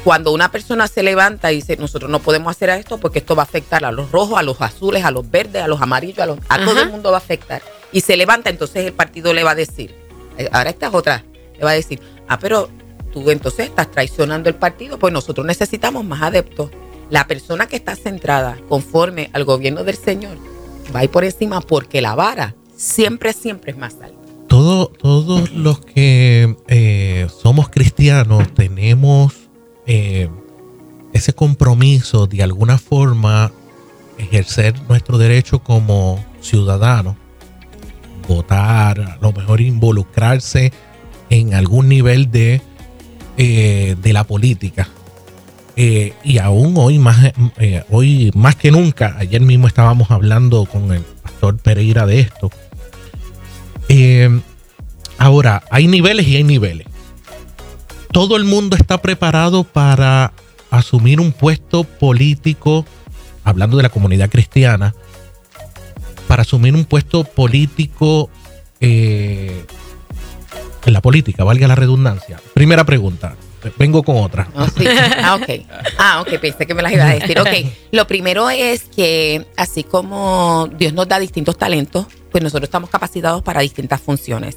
cuando 0.03 0.31
una 0.31 0.49
persona 0.51 0.87
se 0.87 1.03
levanta 1.03 1.51
y 1.51 1.57
dice, 1.57 1.75
nosotros 1.77 2.09
no 2.09 2.19
podemos 2.19 2.49
hacer 2.51 2.69
esto 2.69 2.97
porque 2.97 3.19
esto 3.19 3.35
va 3.35 3.43
a 3.43 3.45
afectar 3.45 3.83
a 3.85 3.91
los 3.91 4.11
rojos, 4.11 4.39
a 4.39 4.43
los 4.43 4.61
azules, 4.61 5.03
a 5.03 5.11
los 5.11 5.29
verdes, 5.29 5.61
a 5.61 5.67
los 5.67 5.81
amarillos, 5.81 6.19
a, 6.19 6.25
los, 6.25 6.39
a 6.47 6.57
todo 6.63 6.81
el 6.81 6.89
mundo 6.89 7.11
va 7.11 7.17
a 7.17 7.19
afectar. 7.19 7.61
Y 7.91 8.01
se 8.01 8.15
levanta, 8.17 8.49
entonces 8.49 8.85
el 8.85 8.93
partido 8.93 9.33
le 9.33 9.43
va 9.43 9.51
a 9.51 9.55
decir, 9.55 9.93
eh, 10.37 10.49
ahora 10.51 10.69
esta 10.69 10.87
es 10.87 10.93
otra, 10.93 11.23
le 11.57 11.63
va 11.63 11.71
a 11.71 11.73
decir, 11.73 11.99
ah, 12.27 12.39
pero 12.39 12.69
tú 13.11 13.29
entonces 13.29 13.67
estás 13.67 13.91
traicionando 13.91 14.47
el 14.49 14.55
partido, 14.55 14.97
pues 14.97 15.11
nosotros 15.11 15.45
necesitamos 15.45 16.05
más 16.05 16.21
adeptos. 16.21 16.71
La 17.09 17.27
persona 17.27 17.67
que 17.67 17.75
está 17.75 17.95
centrada 17.95 18.57
conforme 18.69 19.29
al 19.33 19.43
gobierno 19.43 19.83
del 19.83 19.97
Señor 19.97 20.37
va 20.95 21.01
a 21.01 21.03
ir 21.03 21.09
por 21.09 21.25
encima 21.25 21.59
porque 21.59 22.01
la 22.01 22.15
vara 22.15 22.55
siempre, 22.79 23.33
siempre 23.33 23.71
es 23.71 23.77
más 23.77 23.95
alta. 24.01 24.17
Todo- 24.47 24.87
todos 24.87 25.51
los 25.51 25.79
que 25.81 26.55
eh, 26.67 27.27
somos 27.41 27.69
cristianos 27.69 28.51
tenemos 28.55 29.33
eh, 29.85 30.29
ese 31.13 31.33
compromiso 31.33 32.25
de 32.25 32.41
alguna 32.41 32.77
forma 32.77 33.51
ejercer 34.17 34.73
nuestro 34.87 35.17
derecho 35.17 35.59
como 35.59 36.23
ciudadano, 36.41 37.15
votar, 38.27 38.99
a 39.01 39.17
lo 39.21 39.31
mejor 39.33 39.61
involucrarse 39.61 40.71
en 41.29 41.53
algún 41.53 41.89
nivel 41.89 42.31
de, 42.31 42.61
eh, 43.37 43.95
de 44.01 44.13
la 44.13 44.23
política. 44.23 44.87
Y 45.75 46.39
aún 46.39 46.73
hoy 46.75 46.99
más, 46.99 47.31
hoy 47.89 48.31
más 48.35 48.57
que 48.57 48.69
nunca, 48.69 49.15
ayer 49.17 49.39
mismo 49.39 49.65
estábamos 49.65 50.11
hablando 50.11 50.65
con 50.65 50.91
el 50.91 51.03
pastor 51.23 51.57
Pereira 51.57 52.05
de 52.05 52.19
esto. 52.19 52.51
Ahora, 55.17 55.63
hay 55.69 55.87
niveles 55.87 56.27
y 56.27 56.35
hay 56.35 56.43
niveles. 56.43 56.87
Todo 58.11 58.37
el 58.37 58.43
mundo 58.43 58.75
está 58.75 59.01
preparado 59.01 59.63
para 59.63 60.33
asumir 60.71 61.19
un 61.19 61.31
puesto 61.31 61.83
político, 61.83 62.85
hablando 63.43 63.77
de 63.77 63.83
la 63.83 63.89
comunidad 63.89 64.29
cristiana, 64.29 64.95
para 66.27 66.43
asumir 66.43 66.75
un 66.75 66.85
puesto 66.85 67.23
político 67.23 68.29
eh, 68.81 69.65
en 70.85 70.93
la 70.93 71.01
política, 71.01 71.43
valga 71.43 71.67
la 71.67 71.75
redundancia. 71.75 72.39
Primera 72.53 72.83
pregunta. 72.83 73.35
Vengo 73.77 74.03
con 74.03 74.17
otra. 74.17 74.47
Oh, 74.55 74.65
ah, 75.21 75.35
ok. 75.35 75.49
Ah, 75.97 76.21
ok, 76.21 76.39
pensé 76.39 76.65
que 76.65 76.73
me 76.73 76.81
las 76.81 76.93
iba 76.93 77.03
a 77.03 77.15
decir. 77.15 77.39
Ok, 77.39 77.49
lo 77.91 78.07
primero 78.07 78.49
es 78.49 78.83
que 78.83 79.45
así 79.57 79.83
como 79.83 80.69
Dios 80.77 80.93
nos 80.93 81.07
da 81.09 81.19
distintos 81.19 81.57
talentos, 81.57 82.05
pues 82.31 82.43
nosotros 82.43 82.67
estamos 82.67 82.89
capacitados 82.89 83.41
para 83.41 83.61
distintas 83.61 84.01
funciones. 84.01 84.55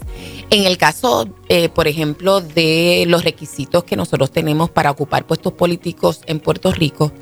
En 0.51 0.65
el 0.65 0.77
caso, 0.77 1.29
eh, 1.49 1.69
por 1.69 1.89
ejemplo, 1.89 2.41
de 2.41 3.05
los 3.09 3.25
requisitos 3.25 3.85
que 3.85 3.97
nosotros 3.97 4.31
tenemos 4.31 4.71
para 4.71 4.91
ocupar 4.91 5.27
puestos 5.27 5.53
políticos 5.55 6.21
en 6.27 6.41
Puerto 6.41 6.73
Rico, 6.73 7.13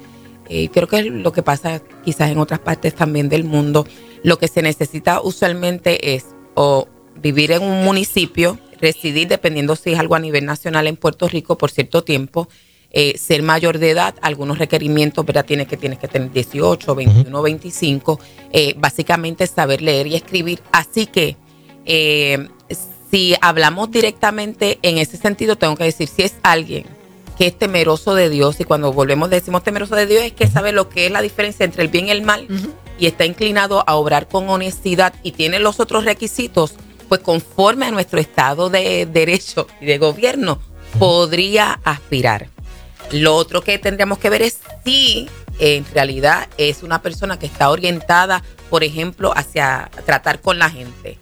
eh, 0.48 0.68
creo 0.68 0.88
que 0.88 0.98
es 0.98 1.06
lo 1.06 1.32
que 1.32 1.42
pasa 1.42 1.80
quizás 2.04 2.30
en 2.30 2.38
otras 2.38 2.60
partes 2.60 2.94
también 2.94 3.28
del 3.28 3.44
mundo, 3.44 3.86
lo 4.22 4.38
que 4.38 4.48
se 4.48 4.62
necesita 4.62 5.20
usualmente 5.20 6.14
es 6.14 6.26
o 6.54 6.88
vivir 7.16 7.52
en 7.52 7.62
un 7.62 7.84
municipio, 7.84 8.58
residir 8.80 9.28
dependiendo 9.28 9.76
si 9.76 9.92
es 9.92 9.98
algo 9.98 10.14
a 10.14 10.18
nivel 10.18 10.44
nacional 10.46 10.86
en 10.86 10.96
Puerto 10.96 11.28
Rico 11.28 11.56
por 11.56 11.70
cierto 11.70 12.02
tiempo, 12.02 12.48
eh, 12.92 13.16
ser 13.18 13.42
mayor 13.42 13.78
de 13.78 13.90
edad, 13.90 14.14
algunos 14.22 14.58
requerimientos, 14.58 15.24
¿verdad? 15.24 15.44
Tienes 15.44 15.68
que, 15.68 15.76
tienes 15.76 15.98
que 15.98 16.08
tener 16.08 16.32
18, 16.32 16.94
21, 16.94 17.42
25, 17.42 18.20
básicamente 18.76 19.46
saber 19.46 19.82
leer 19.82 20.06
y 20.06 20.16
escribir. 20.16 20.60
Así 20.72 21.06
que 21.06 21.36
eh, 21.92 22.48
si 23.10 23.34
hablamos 23.40 23.90
directamente 23.90 24.78
en 24.82 24.98
ese 24.98 25.16
sentido, 25.16 25.56
tengo 25.56 25.76
que 25.76 25.84
decir, 25.84 26.08
si 26.08 26.22
es 26.22 26.34
alguien 26.42 26.84
que 27.36 27.46
es 27.46 27.58
temeroso 27.58 28.14
de 28.14 28.28
Dios, 28.28 28.60
y 28.60 28.64
cuando 28.64 28.92
volvemos 28.92 29.30
decimos 29.30 29.64
temeroso 29.64 29.96
de 29.96 30.06
Dios, 30.06 30.22
es 30.22 30.32
que 30.32 30.46
sabe 30.46 30.72
lo 30.72 30.88
que 30.88 31.06
es 31.06 31.12
la 31.12 31.22
diferencia 31.22 31.64
entre 31.64 31.82
el 31.82 31.88
bien 31.88 32.06
y 32.06 32.10
el 32.10 32.22
mal, 32.22 32.46
y 32.98 33.06
está 33.06 33.24
inclinado 33.24 33.82
a 33.86 33.96
obrar 33.96 34.28
con 34.28 34.48
honestidad 34.50 35.14
y 35.22 35.32
tiene 35.32 35.58
los 35.58 35.80
otros 35.80 36.04
requisitos, 36.04 36.74
pues 37.08 37.22
conforme 37.22 37.86
a 37.86 37.90
nuestro 37.90 38.20
estado 38.20 38.68
de 38.68 39.06
derecho 39.06 39.66
y 39.80 39.86
de 39.86 39.96
gobierno, 39.96 40.60
podría 40.98 41.80
aspirar. 41.82 42.48
Lo 43.12 43.34
otro 43.34 43.62
que 43.62 43.78
tendríamos 43.78 44.18
que 44.18 44.30
ver 44.30 44.42
es 44.42 44.58
si 44.84 45.28
en 45.58 45.84
realidad 45.92 46.48
es 46.58 46.82
una 46.82 47.02
persona 47.02 47.38
que 47.38 47.46
está 47.46 47.70
orientada, 47.70 48.42
por 48.68 48.84
ejemplo, 48.84 49.32
hacia 49.36 49.90
tratar 50.06 50.40
con 50.40 50.58
la 50.58 50.70
gente, 50.70 51.18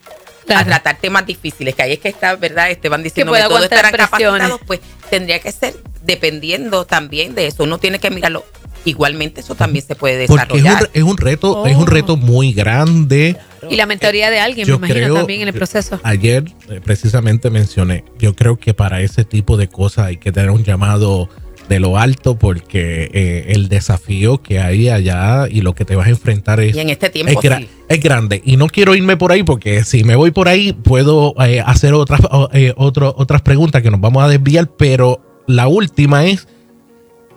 a 0.47 0.63
tratar 0.65 0.97
temas 0.97 1.25
difíciles, 1.25 1.75
que 1.75 1.83
ahí 1.83 1.93
es 1.93 1.99
que 1.99 2.09
está, 2.09 2.35
¿verdad? 2.35 2.71
Esteban 2.71 3.03
diciendo 3.03 3.33
que 3.33 3.41
todos 3.43 3.63
estarán 3.63 3.91
capacitados, 3.91 4.59
pues 4.65 4.79
tendría 5.09 5.39
que 5.39 5.51
ser 5.51 5.75
dependiendo 6.03 6.85
también 6.85 7.35
de 7.35 7.47
eso. 7.47 7.63
Uno 7.63 7.77
tiene 7.77 7.99
que 7.99 8.09
mirarlo. 8.09 8.45
Igualmente 8.85 9.41
eso 9.41 9.55
también 9.55 9.85
se 9.85 9.95
puede 9.95 10.17
desarrollar. 10.17 10.79
Porque 10.79 10.97
es 10.97 11.03
un, 11.03 11.17
reto, 11.17 11.65
es 11.65 11.75
un 11.75 11.85
reto 11.85 12.13
oh. 12.13 12.17
muy 12.17 12.53
grande. 12.53 13.35
Y 13.69 13.75
la 13.75 13.85
mentoría 13.85 14.29
de 14.29 14.39
alguien, 14.39 14.67
me 14.69 14.75
imagino, 14.75 15.15
también 15.15 15.41
en 15.41 15.49
el 15.49 15.53
proceso. 15.53 15.99
Ayer 16.03 16.45
eh, 16.69 16.79
precisamente 16.81 17.49
mencioné, 17.49 18.05
yo 18.17 18.35
creo 18.35 18.57
que 18.57 18.73
para 18.73 19.01
ese 19.01 19.25
tipo 19.25 19.57
de 19.57 19.67
cosas 19.67 20.05
hay 20.05 20.17
que 20.17 20.31
tener 20.31 20.49
un 20.49 20.63
llamado 20.63 21.29
de 21.69 21.79
lo 21.79 21.97
alto 21.97 22.37
porque 22.37 23.09
eh, 23.13 23.53
el 23.53 23.69
desafío 23.69 24.41
que 24.41 24.59
hay 24.59 24.89
allá 24.89 25.47
y 25.47 25.61
lo 25.61 25.75
que 25.75 25.85
te 25.85 25.95
vas 25.95 26.07
a 26.07 26.09
enfrentar 26.09 26.59
es, 26.59 26.75
en 26.75 26.89
este 26.89 27.11
tiempo, 27.11 27.39
es, 27.87 28.01
grande. 28.01 28.41
Y 28.43 28.57
no 28.57 28.67
quiero 28.67 28.95
irme 28.95 29.15
por 29.15 29.31
ahí 29.31 29.43
porque 29.43 29.83
si 29.85 30.03
me 30.03 30.15
voy 30.15 30.31
por 30.31 30.47
ahí 30.49 30.73
puedo 30.73 31.35
eh, 31.45 31.61
hacer 31.63 31.93
otras, 31.93 32.21
eh, 32.53 32.73
otras 32.75 33.41
preguntas 33.43 33.83
que 33.83 33.91
nos 33.91 34.01
vamos 34.01 34.23
a 34.23 34.27
desviar, 34.27 34.67
pero 34.77 35.21
la 35.47 35.67
última 35.67 36.25
es, 36.25 36.47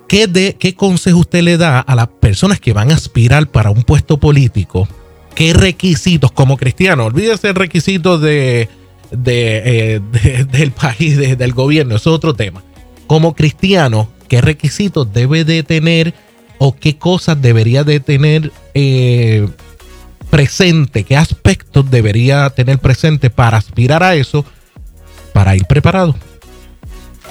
¿qué, 0.08 0.26
de, 0.26 0.56
¿qué 0.58 0.74
consejo 0.74 1.18
usted 1.18 1.42
le 1.42 1.58
da 1.58 1.80
a 1.80 1.94
las 1.94 2.08
personas 2.08 2.58
que 2.58 2.72
van 2.72 2.90
a 2.90 2.94
aspirar 2.94 3.46
para 3.48 3.70
un 3.70 3.82
puesto 3.82 4.18
político? 4.18 4.88
¿Qué 5.34 5.52
requisitos 5.52 6.32
como 6.32 6.56
cristiano? 6.56 7.04
Olvídese 7.04 7.52
requisitos 7.52 8.22
de, 8.22 8.70
de, 9.10 10.00
del 10.50 10.72
país, 10.72 11.18
del 11.18 11.52
gobierno, 11.52 11.96
es 11.96 12.06
otro 12.06 12.32
tema. 12.32 12.62
Como 13.12 13.34
cristiano, 13.34 14.08
qué 14.26 14.40
requisitos 14.40 15.12
debe 15.12 15.44
de 15.44 15.62
tener 15.62 16.14
o 16.56 16.74
qué 16.74 16.96
cosas 16.96 17.42
debería 17.42 17.84
de 17.84 18.00
tener 18.00 18.50
eh, 18.72 19.50
presente, 20.30 21.04
qué 21.04 21.18
aspectos 21.18 21.90
debería 21.90 22.48
tener 22.48 22.78
presente 22.78 23.28
para 23.28 23.58
aspirar 23.58 24.02
a 24.02 24.14
eso, 24.14 24.46
para 25.34 25.54
ir 25.54 25.66
preparado. 25.66 26.14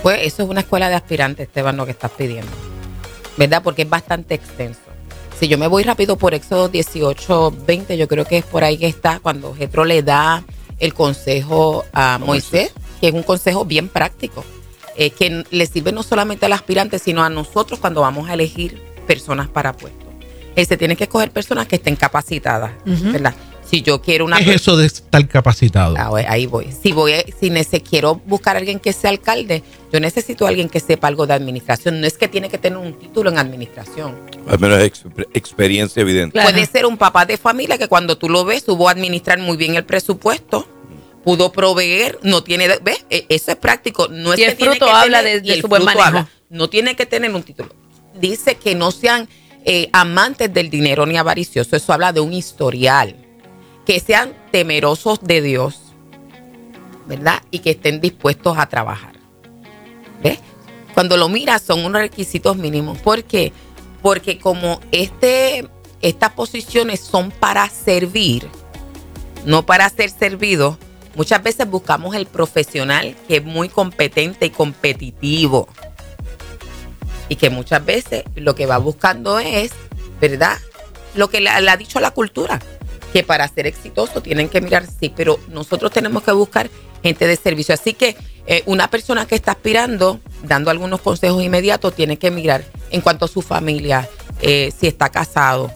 Pues 0.04 0.20
eso 0.22 0.44
es 0.44 0.50
una 0.50 0.60
escuela 0.60 0.88
de 0.88 0.94
aspirantes, 0.94 1.48
Esteban, 1.48 1.78
lo 1.78 1.86
que 1.86 1.94
estás 1.94 2.12
pidiendo, 2.12 2.52
¿verdad? 3.36 3.64
Porque 3.64 3.82
es 3.82 3.90
bastante 3.90 4.36
extenso. 4.36 4.82
Si 5.40 5.48
yo 5.48 5.58
me 5.58 5.66
voy 5.66 5.82
rápido 5.82 6.16
por 6.16 6.36
Éxodo 6.36 6.70
18, 6.70 7.56
20, 7.66 7.98
yo 7.98 8.08
creo 8.08 8.26
que 8.26 8.38
es 8.38 8.46
por 8.46 8.64
ahí 8.64 8.78
que 8.78 8.86
está 8.86 9.20
cuando 9.20 9.56
Jetro 9.56 9.86
le 9.86 10.04
da 10.04 10.44
el 10.78 10.94
consejo 10.94 11.86
a 11.92 12.20
Moisés, 12.20 12.72
que 13.00 13.08
es 13.08 13.14
un 13.16 13.24
consejo 13.24 13.66
bien 13.66 13.90
práctico. 13.90 14.46
Eh, 15.02 15.10
que 15.10 15.44
le 15.50 15.66
sirve 15.66 15.92
no 15.92 16.04
solamente 16.04 16.46
al 16.46 16.54
aspirante, 16.54 17.00
sino 17.00 17.24
a 17.24 17.30
nosotros 17.32 17.80
cuando 17.80 18.02
vamos 18.02 18.30
a 18.30 18.36
elegir 18.36 18.80
personas 19.08 19.48
para 19.48 19.74
puestos. 19.74 20.08
Eh, 20.56 20.64
se 20.64 20.78
tiene 20.78 20.96
que 20.96 21.06
escoger 21.06 21.32
personas 21.32 21.66
que 21.66 21.78
estén 21.78 21.96
capacitadas, 21.96 22.74
¿verdad? 22.86 23.34
Si 23.66 23.82
yo 23.82 24.00
quiero 24.00 24.26
una... 24.26 24.38
¿Qué 24.38 24.52
es 24.52 24.62
eso 24.62 24.78
de 24.78 24.86
estar 24.86 25.28
capacitado? 25.28 25.96
Ah, 25.98 26.12
ahí 26.28 26.46
voy. 26.46 26.68
Si 26.84 26.92
voy, 26.92 27.14
si 27.40 27.50
quiero 27.80 28.22
buscar 28.28 28.56
a 28.56 28.60
alguien 28.60 28.80
que 28.80 28.94
sea 28.94 29.10
alcalde, 29.10 29.64
yo 29.92 30.00
necesito 30.00 30.46
a 30.46 30.50
alguien 30.50 30.70
que 30.70 30.80
sepa 30.80 31.08
algo 31.08 31.26
de 31.26 31.34
administración. 31.34 32.00
No 32.00 32.06
es 32.06 32.16
que 32.20 32.28
tiene 32.28 32.50
que 32.50 32.60
tener 32.60 32.78
un 32.78 32.94
título 32.94 33.32
en 33.32 33.40
administración. 33.40 34.16
Al 34.48 34.60
menos 34.60 34.84
experiencia 35.34 36.02
evidente. 36.02 36.40
Puede 36.40 36.64
ser 36.68 36.86
un 36.86 36.98
papá 36.98 37.26
de 37.26 37.38
familia 37.38 37.80
que 37.80 37.88
cuando 37.88 38.20
tú 38.20 38.30
lo 38.30 38.46
ves, 38.46 38.66
supo 38.66 38.88
administrar 38.88 39.40
muy 39.40 39.58
bien 39.58 39.74
el 39.74 39.84
presupuesto 39.84 40.68
pudo 41.24 41.52
proveer, 41.52 42.20
no 42.24 42.44
tiene, 42.44 42.68
¿ves? 42.82 43.06
E, 43.10 43.26
eso 43.30 43.52
es 43.52 43.58
práctico. 43.58 44.08
No 44.08 44.34
es 44.34 44.40
y 44.40 44.44
el 44.44 44.56
fruto 44.56 44.88
habla 44.88 45.22
de, 45.22 45.62
su 45.62 45.68
buen 45.68 45.84
manejo. 45.84 46.28
no 46.50 46.70
tiene 46.70 46.96
que 46.96 47.06
tener 47.06 47.34
un 47.34 47.44
título. 47.44 47.74
Dice 48.14 48.56
que 48.56 48.76
no 48.76 48.92
sean 48.92 49.30
eh, 49.64 49.90
amantes 49.94 50.54
del 50.54 50.70
dinero 50.70 51.06
ni 51.06 51.18
avariciosos. 51.18 51.74
Eso 51.74 51.94
habla 51.94 52.14
de 52.14 52.20
un 52.20 52.34
historial. 52.34 53.16
Que 53.86 54.00
sean 54.00 54.34
temerosos 54.52 55.22
de 55.22 55.42
Dios, 55.42 55.80
¿verdad? 57.08 57.42
Y 57.52 57.60
que 57.60 57.72
estén 57.72 58.02
dispuestos 58.02 58.58
a 58.58 58.68
trabajar. 58.68 59.14
¿Ves? 60.24 60.40
Cuando 60.94 61.18
lo 61.18 61.30
miras 61.30 61.62
son 61.62 61.86
unos 61.86 62.02
requisitos 62.02 62.58
mínimos. 62.58 62.98
¿Por 63.00 63.24
qué? 63.24 63.54
Porque 64.02 64.38
como 64.40 64.80
este, 64.92 65.68
estas 66.02 66.32
posiciones 66.32 67.00
son 67.00 67.32
para 67.32 67.70
servir, 67.70 68.48
no 69.46 69.66
para 69.66 69.90
ser 69.90 70.10
servidos, 70.10 70.78
Muchas 71.16 71.44
veces 71.44 71.70
buscamos 71.70 72.16
el 72.16 72.26
profesional 72.26 73.16
que 73.28 73.38
es 73.38 73.44
muy 73.44 73.70
competente 73.70 74.46
y 74.46 74.50
competitivo. 74.50 75.68
Y 77.28 77.36
que 77.36 77.50
muchas 77.50 77.84
veces 77.84 78.24
lo 78.36 78.56
que 78.56 78.66
va 78.66 78.78
buscando 78.78 79.40
es, 79.40 79.72
¿verdad? 80.20 80.58
Lo 81.16 81.30
que 81.30 81.42
le, 81.42 81.50
ha 81.50 81.78
dicho 81.78 82.00
la 82.00 82.12
cultura, 82.12 82.60
que 83.14 83.24
para 83.24 83.48
ser 83.48 83.68
exitoso 83.68 84.22
tienen 84.22 84.48
que 84.48 84.62
mirar, 84.62 84.86
sí, 84.88 85.12
pero 85.14 85.40
nosotros 85.50 85.92
tenemos 85.92 86.24
que 86.24 86.32
buscar 86.32 86.70
gente 87.04 87.28
de 87.28 87.36
servicio. 87.36 87.74
Así 87.74 87.94
que 87.94 88.16
eh, 88.48 88.64
una 88.66 88.90
persona 88.90 89.26
que 89.26 89.36
está 89.36 89.52
aspirando, 89.52 90.20
dando 90.44 90.72
algunos 90.72 91.02
consejos 91.02 91.44
inmediatos, 91.44 91.94
tiene 91.94 92.18
que 92.18 92.32
mirar 92.32 92.64
en 92.90 93.02
cuanto 93.02 93.26
a 93.26 93.28
su 93.28 93.42
familia, 93.42 94.10
eh, 94.42 94.72
si 94.78 94.88
está 94.88 95.10
casado, 95.10 95.72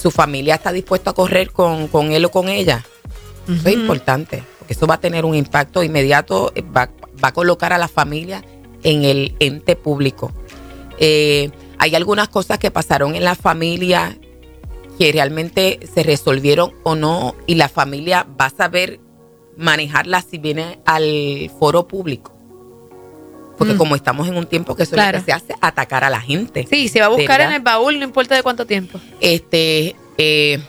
su 0.00 0.12
familia 0.12 0.56
está 0.56 0.72
dispuesta 0.72 1.10
a 1.10 1.12
correr 1.12 1.50
con, 1.50 1.88
con 1.88 2.12
él 2.12 2.24
o 2.24 2.30
con 2.30 2.48
ella 2.48 2.84
eso 3.48 3.68
es 3.68 3.74
importante, 3.74 4.42
porque 4.58 4.74
eso 4.74 4.86
va 4.86 4.94
a 4.94 5.00
tener 5.00 5.24
un 5.24 5.34
impacto 5.34 5.82
inmediato, 5.82 6.52
eh, 6.54 6.62
va, 6.62 6.90
a 7.22 7.32
colocar 7.32 7.72
a 7.72 7.78
la 7.78 7.88
familia 7.88 8.44
en 8.82 9.04
el 9.04 9.34
ente 9.40 9.74
público. 9.74 10.32
Eh, 10.98 11.50
hay 11.78 11.94
algunas 11.94 12.28
cosas 12.28 12.58
que 12.58 12.70
pasaron 12.70 13.14
en 13.14 13.24
la 13.24 13.34
familia 13.34 14.16
que 14.98 15.12
realmente 15.12 15.78
se 15.92 16.02
resolvieron 16.02 16.74
o 16.82 16.94
no 16.94 17.34
y 17.46 17.54
la 17.54 17.68
familia 17.68 18.26
va 18.40 18.46
a 18.46 18.50
saber 18.50 19.00
manejarlas 19.56 20.26
si 20.30 20.38
viene 20.38 20.80
al 20.84 21.50
foro 21.58 21.86
público. 21.86 22.34
Porque 23.56 23.74
Mm. 23.74 23.78
como 23.78 23.96
estamos 23.96 24.28
en 24.28 24.36
un 24.36 24.46
tiempo 24.46 24.76
que 24.76 24.84
eso 24.84 24.94
es 24.96 25.04
lo 25.04 25.12
que 25.12 25.24
se 25.24 25.32
hace, 25.32 25.54
atacar 25.60 26.04
a 26.04 26.10
la 26.10 26.20
gente. 26.20 26.66
Sí, 26.70 26.88
se 26.88 27.00
va 27.00 27.06
a 27.06 27.08
buscar 27.08 27.38
¿Verdad? 27.38 27.48
en 27.48 27.52
el 27.54 27.62
baúl, 27.62 27.98
no 27.98 28.04
importa 28.04 28.36
de 28.36 28.42
cuánto 28.42 28.66
tiempo. 28.66 29.00
Este, 29.20 29.96
eh, 30.16 30.60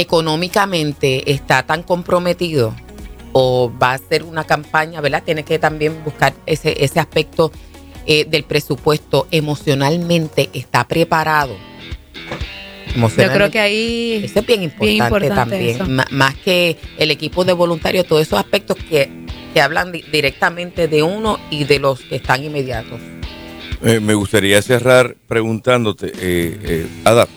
económicamente 0.00 1.30
está 1.30 1.64
tan 1.64 1.82
comprometido 1.82 2.74
o 3.32 3.70
va 3.82 3.92
a 3.92 3.98
ser 3.98 4.22
una 4.22 4.44
campaña, 4.44 5.00
¿verdad? 5.00 5.22
Tiene 5.24 5.42
que 5.44 5.58
también 5.58 6.02
buscar 6.04 6.34
ese, 6.46 6.82
ese 6.82 7.00
aspecto 7.00 7.52
eh, 8.06 8.24
del 8.24 8.44
presupuesto. 8.44 9.26
Emocionalmente 9.30 10.50
está 10.52 10.86
preparado. 10.86 11.56
Yo 12.96 13.32
creo 13.32 13.50
que 13.50 13.60
ahí. 13.60 14.22
Eso 14.24 14.40
es 14.40 14.46
bien 14.46 14.62
importante, 14.62 14.94
importante 14.94 15.74
también. 15.74 16.04
Más 16.10 16.34
que 16.36 16.78
el 16.96 17.10
equipo 17.10 17.44
de 17.44 17.52
voluntarios, 17.52 18.06
todos 18.06 18.22
esos 18.22 18.38
aspectos 18.38 18.76
que, 18.88 19.10
que 19.52 19.60
hablan 19.60 19.92
di- 19.92 20.02
directamente 20.10 20.88
de 20.88 21.02
uno 21.02 21.38
y 21.50 21.64
de 21.64 21.78
los 21.78 22.00
que 22.00 22.16
están 22.16 22.42
inmediatos. 22.42 22.98
Eh, 23.84 24.00
me 24.00 24.14
gustaría 24.14 24.60
cerrar 24.62 25.16
preguntándote, 25.28 26.08
eh, 26.08 26.58
eh, 26.62 26.86
Ada, 27.04 27.28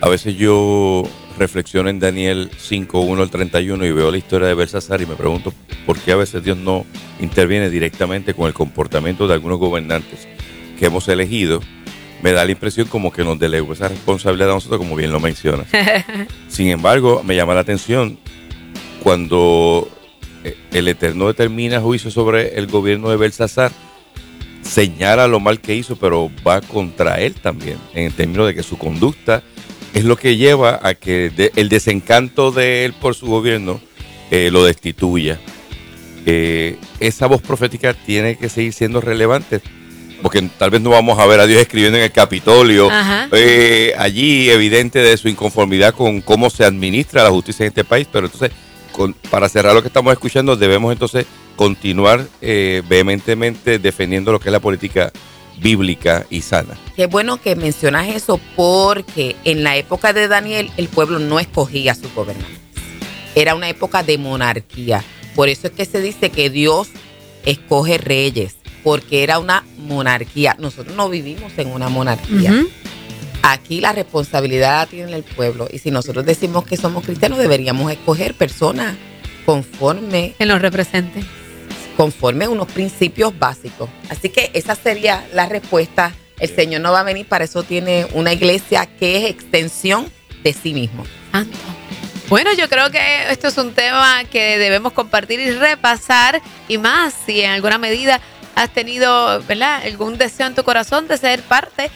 a 0.00 0.08
veces 0.08 0.34
yo 0.34 1.04
reflexiono 1.40 1.88
en 1.88 1.98
Daniel 1.98 2.50
5, 2.56 3.00
1 3.00 3.22
al 3.22 3.30
31 3.30 3.86
y 3.86 3.92
veo 3.92 4.10
la 4.10 4.18
historia 4.18 4.46
de 4.46 4.54
Belsasar 4.54 5.00
y 5.00 5.06
me 5.06 5.16
pregunto 5.16 5.54
por 5.86 5.98
qué 5.98 6.12
a 6.12 6.16
veces 6.16 6.44
Dios 6.44 6.58
no 6.58 6.84
interviene 7.18 7.70
directamente 7.70 8.34
con 8.34 8.46
el 8.46 8.52
comportamiento 8.52 9.26
de 9.26 9.34
algunos 9.34 9.58
gobernantes 9.58 10.28
que 10.78 10.86
hemos 10.86 11.08
elegido. 11.08 11.60
Me 12.22 12.32
da 12.32 12.44
la 12.44 12.52
impresión 12.52 12.86
como 12.88 13.10
que 13.10 13.24
nos 13.24 13.38
delegó 13.38 13.72
esa 13.72 13.88
responsabilidad 13.88 14.50
a 14.50 14.54
nosotros, 14.54 14.78
como 14.78 14.94
bien 14.94 15.10
lo 15.10 15.18
mencionas. 15.18 15.66
Sin 16.48 16.68
embargo, 16.68 17.22
me 17.24 17.34
llama 17.34 17.54
la 17.54 17.60
atención 17.60 18.18
cuando 19.02 19.88
eh, 20.44 20.58
el 20.72 20.88
Eterno 20.88 21.26
determina 21.26 21.80
juicio 21.80 22.10
sobre 22.10 22.58
el 22.58 22.66
gobierno 22.66 23.08
de 23.08 23.16
Belsasar, 23.16 23.72
señala 24.60 25.26
lo 25.26 25.40
mal 25.40 25.60
que 25.60 25.74
hizo, 25.74 25.96
pero 25.96 26.30
va 26.46 26.60
contra 26.60 27.18
él 27.18 27.32
también, 27.32 27.78
en 27.94 28.04
el 28.04 28.12
término 28.12 28.44
de 28.44 28.54
que 28.54 28.62
su 28.62 28.76
conducta 28.76 29.42
es 29.94 30.04
lo 30.04 30.16
que 30.16 30.36
lleva 30.36 30.78
a 30.82 30.94
que 30.94 31.30
de- 31.30 31.52
el 31.56 31.68
desencanto 31.68 32.50
de 32.52 32.84
él 32.84 32.92
por 32.92 33.14
su 33.14 33.26
gobierno 33.26 33.80
eh, 34.30 34.50
lo 34.52 34.64
destituya. 34.64 35.40
Eh, 36.26 36.76
esa 37.00 37.26
voz 37.26 37.40
profética 37.42 37.94
tiene 37.94 38.36
que 38.36 38.48
seguir 38.48 38.72
siendo 38.72 39.00
relevante, 39.00 39.60
porque 40.22 40.42
tal 40.58 40.70
vez 40.70 40.80
no 40.82 40.90
vamos 40.90 41.18
a 41.18 41.26
ver 41.26 41.40
a 41.40 41.46
Dios 41.46 41.60
escribiendo 41.62 41.96
en 41.98 42.04
el 42.04 42.12
Capitolio, 42.12 42.88
eh, 43.32 43.94
allí 43.98 44.50
evidente 44.50 44.98
de 45.00 45.16
su 45.16 45.28
inconformidad 45.28 45.94
con 45.94 46.20
cómo 46.20 46.50
se 46.50 46.64
administra 46.64 47.24
la 47.24 47.30
justicia 47.30 47.64
en 47.64 47.68
este 47.68 47.84
país, 47.84 48.06
pero 48.12 48.26
entonces, 48.26 48.50
con- 48.92 49.14
para 49.30 49.48
cerrar 49.48 49.74
lo 49.74 49.80
que 49.82 49.88
estamos 49.88 50.12
escuchando, 50.12 50.56
debemos 50.56 50.92
entonces 50.92 51.24
continuar 51.56 52.26
eh, 52.40 52.82
vehementemente 52.88 53.78
defendiendo 53.78 54.30
lo 54.32 54.40
que 54.40 54.48
es 54.50 54.52
la 54.52 54.60
política 54.60 55.10
bíblica 55.60 56.26
y 56.30 56.42
sana. 56.42 56.76
Qué 56.96 57.06
bueno 57.06 57.40
que 57.40 57.56
mencionas 57.56 58.08
eso 58.08 58.40
porque 58.56 59.36
en 59.44 59.62
la 59.62 59.76
época 59.76 60.12
de 60.12 60.28
Daniel 60.28 60.70
el 60.76 60.88
pueblo 60.88 61.18
no 61.18 61.40
escogía 61.40 61.92
a 61.92 61.94
sus 61.94 62.12
gobernantes. 62.14 62.58
Era 63.34 63.54
una 63.54 63.68
época 63.68 64.02
de 64.02 64.18
monarquía. 64.18 65.04
Por 65.34 65.48
eso 65.48 65.68
es 65.68 65.72
que 65.72 65.84
se 65.84 66.00
dice 66.00 66.30
que 66.30 66.50
Dios 66.50 66.88
escoge 67.44 67.98
reyes, 67.98 68.56
porque 68.82 69.22
era 69.22 69.38
una 69.38 69.64
monarquía. 69.78 70.56
Nosotros 70.58 70.96
no 70.96 71.08
vivimos 71.08 71.52
en 71.56 71.68
una 71.68 71.88
monarquía. 71.88 72.52
Aquí 73.42 73.80
la 73.80 73.92
responsabilidad 73.92 74.80
la 74.80 74.86
tiene 74.86 75.14
el 75.14 75.22
pueblo. 75.22 75.68
Y 75.72 75.78
si 75.78 75.90
nosotros 75.90 76.26
decimos 76.26 76.64
que 76.64 76.76
somos 76.76 77.04
cristianos, 77.04 77.38
deberíamos 77.38 77.90
escoger 77.90 78.34
personas 78.34 78.96
conforme, 79.46 80.34
Que 80.38 80.46
nos 80.46 80.60
represente. 80.60 81.24
Conforme 82.00 82.46
a 82.46 82.48
unos 82.48 82.66
principios 82.66 83.38
básicos. 83.38 83.90
Así 84.08 84.30
que 84.30 84.50
esa 84.54 84.74
sería 84.74 85.22
la 85.34 85.44
respuesta. 85.44 86.14
El 86.38 86.48
Señor 86.48 86.80
no 86.80 86.92
va 86.92 87.00
a 87.00 87.02
venir, 87.02 87.26
para 87.26 87.44
eso 87.44 87.62
tiene 87.62 88.06
una 88.14 88.32
iglesia 88.32 88.86
que 88.86 89.18
es 89.18 89.30
extensión 89.30 90.10
de 90.42 90.54
sí 90.54 90.72
mismo. 90.72 91.04
Santo. 91.30 91.58
Bueno, 92.30 92.54
yo 92.54 92.70
creo 92.70 92.90
que 92.90 93.30
esto 93.30 93.48
es 93.48 93.58
un 93.58 93.74
tema 93.74 94.24
que 94.24 94.56
debemos 94.56 94.94
compartir 94.94 95.40
y 95.40 95.50
repasar 95.50 96.40
y 96.68 96.78
más 96.78 97.12
si 97.26 97.42
en 97.42 97.50
alguna 97.50 97.76
medida 97.76 98.18
has 98.54 98.70
tenido, 98.70 99.42
¿verdad? 99.42 99.82
Algún 99.84 100.16
deseo 100.16 100.46
en 100.46 100.54
tu 100.54 100.64
corazón 100.64 101.06
de 101.06 101.18
ser 101.18 101.42
parte 101.42 101.90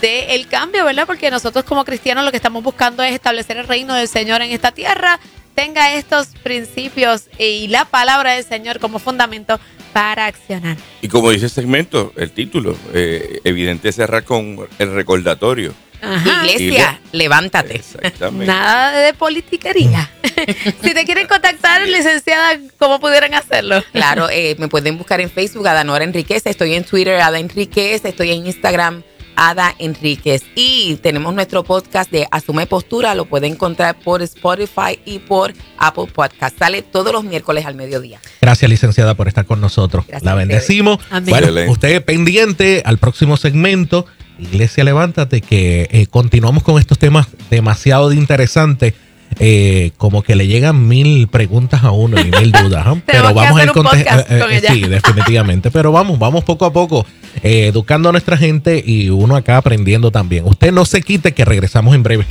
del 0.00 0.46
cambio, 0.48 0.86
¿verdad? 0.86 1.04
Porque 1.06 1.30
nosotros 1.30 1.66
como 1.66 1.84
cristianos 1.84 2.24
lo 2.24 2.30
que 2.30 2.38
estamos 2.38 2.62
buscando 2.62 3.02
es 3.02 3.12
establecer 3.12 3.58
el 3.58 3.68
reino 3.68 3.92
del 3.94 4.08
Señor 4.08 4.40
en 4.40 4.52
esta 4.52 4.72
tierra, 4.72 5.20
tenga 5.60 5.92
estos 5.92 6.28
principios 6.42 7.24
y 7.38 7.68
la 7.68 7.84
palabra 7.84 8.32
del 8.32 8.44
Señor 8.44 8.80
como 8.80 8.98
fundamento 8.98 9.60
para 9.92 10.24
accionar. 10.24 10.78
Y 11.02 11.08
como 11.08 11.28
dice 11.28 11.44
el 11.44 11.50
segmento, 11.50 12.14
el 12.16 12.30
título, 12.30 12.78
eh, 12.94 13.40
evidente 13.44 13.92
cerrar 13.92 14.24
con 14.24 14.66
el 14.78 14.94
recordatorio. 14.94 15.74
Ajá. 16.00 16.46
Iglesia, 16.46 16.98
levántate. 17.12 17.76
Exactamente. 17.76 18.46
Nada 18.46 19.02
de 19.02 19.12
politiquería. 19.12 20.10
si 20.82 20.94
te 20.94 21.04
quieren 21.04 21.26
contactar, 21.26 21.86
licenciada, 21.86 22.58
¿cómo 22.78 22.98
pudieran 22.98 23.34
hacerlo? 23.34 23.84
Claro, 23.92 24.30
eh, 24.30 24.56
me 24.58 24.68
pueden 24.68 24.96
buscar 24.96 25.20
en 25.20 25.30
Facebook, 25.30 25.68
Adanora 25.68 26.04
Enríquez. 26.04 26.46
Estoy 26.46 26.72
en 26.72 26.84
Twitter, 26.84 27.20
Ada 27.20 27.38
Enríquez. 27.38 28.02
Estoy 28.02 28.30
en 28.30 28.46
Instagram, 28.46 29.02
Ada 29.40 29.74
Enríquez. 29.78 30.42
Y 30.54 30.96
tenemos 30.96 31.34
nuestro 31.34 31.64
podcast 31.64 32.10
de 32.10 32.28
Asume 32.30 32.66
Postura. 32.66 33.14
Lo 33.14 33.24
pueden 33.24 33.54
encontrar 33.54 33.98
por 33.98 34.20
Spotify 34.20 35.00
y 35.06 35.18
por 35.18 35.54
Apple 35.78 36.08
Podcast. 36.12 36.58
Sale 36.58 36.82
todos 36.82 37.10
los 37.10 37.24
miércoles 37.24 37.64
al 37.64 37.74
mediodía. 37.74 38.20
Gracias, 38.42 38.70
licenciada, 38.70 39.14
por 39.14 39.28
estar 39.28 39.46
con 39.46 39.58
nosotros. 39.58 40.04
Gracias 40.06 40.24
la 40.24 40.34
bendecimos. 40.34 40.98
Amén. 41.08 41.30
Bueno, 41.30 41.72
usted 41.72 42.04
pendiente 42.04 42.82
al 42.84 42.98
próximo 42.98 43.38
segmento. 43.38 44.04
Iglesia, 44.38 44.84
levántate, 44.84 45.40
que 45.40 45.88
eh, 45.90 46.06
continuamos 46.06 46.62
con 46.62 46.78
estos 46.78 46.98
temas 46.98 47.28
demasiado 47.48 48.12
interesantes. 48.12 48.92
Eh, 49.38 49.92
como 49.96 50.22
que 50.22 50.34
le 50.34 50.46
llegan 50.46 50.88
mil 50.88 51.28
preguntas 51.28 51.84
a 51.84 51.90
uno 51.92 52.20
y 52.20 52.24
mil 52.24 52.52
dudas. 52.64 52.84
¿ah? 52.86 52.96
Hacer 53.06 53.22
un 53.68 53.74
conte- 53.74 54.04
podcast 54.04 54.28
con 54.28 54.50
ella. 54.52 54.72
Sí, 54.72 54.80
definitivamente. 54.82 55.70
Pero 55.70 55.92
vamos, 55.92 56.18
vamos 56.18 56.44
poco 56.44 56.64
a 56.64 56.72
poco, 56.72 57.06
eh, 57.42 57.66
educando 57.68 58.08
a 58.08 58.12
nuestra 58.12 58.36
gente 58.36 58.82
y 58.84 59.08
uno 59.10 59.36
acá 59.36 59.56
aprendiendo 59.56 60.10
también. 60.10 60.44
Usted 60.46 60.72
no 60.72 60.84
se 60.84 61.02
quite 61.02 61.32
que 61.32 61.44
regresamos 61.44 61.94
en 61.94 62.02
breve. 62.02 62.26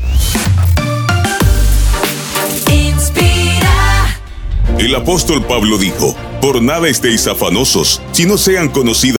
El 4.78 4.96
apóstol 4.96 5.44
Pablo 5.46 5.78
dijo, 5.78 6.16
por 6.42 6.62
nada 6.62 6.88
estéis 6.88 7.28
afanosos, 7.28 8.02
si 8.14 8.26
no 8.26 8.38
sean 8.38 8.70
conocidas 8.70 9.00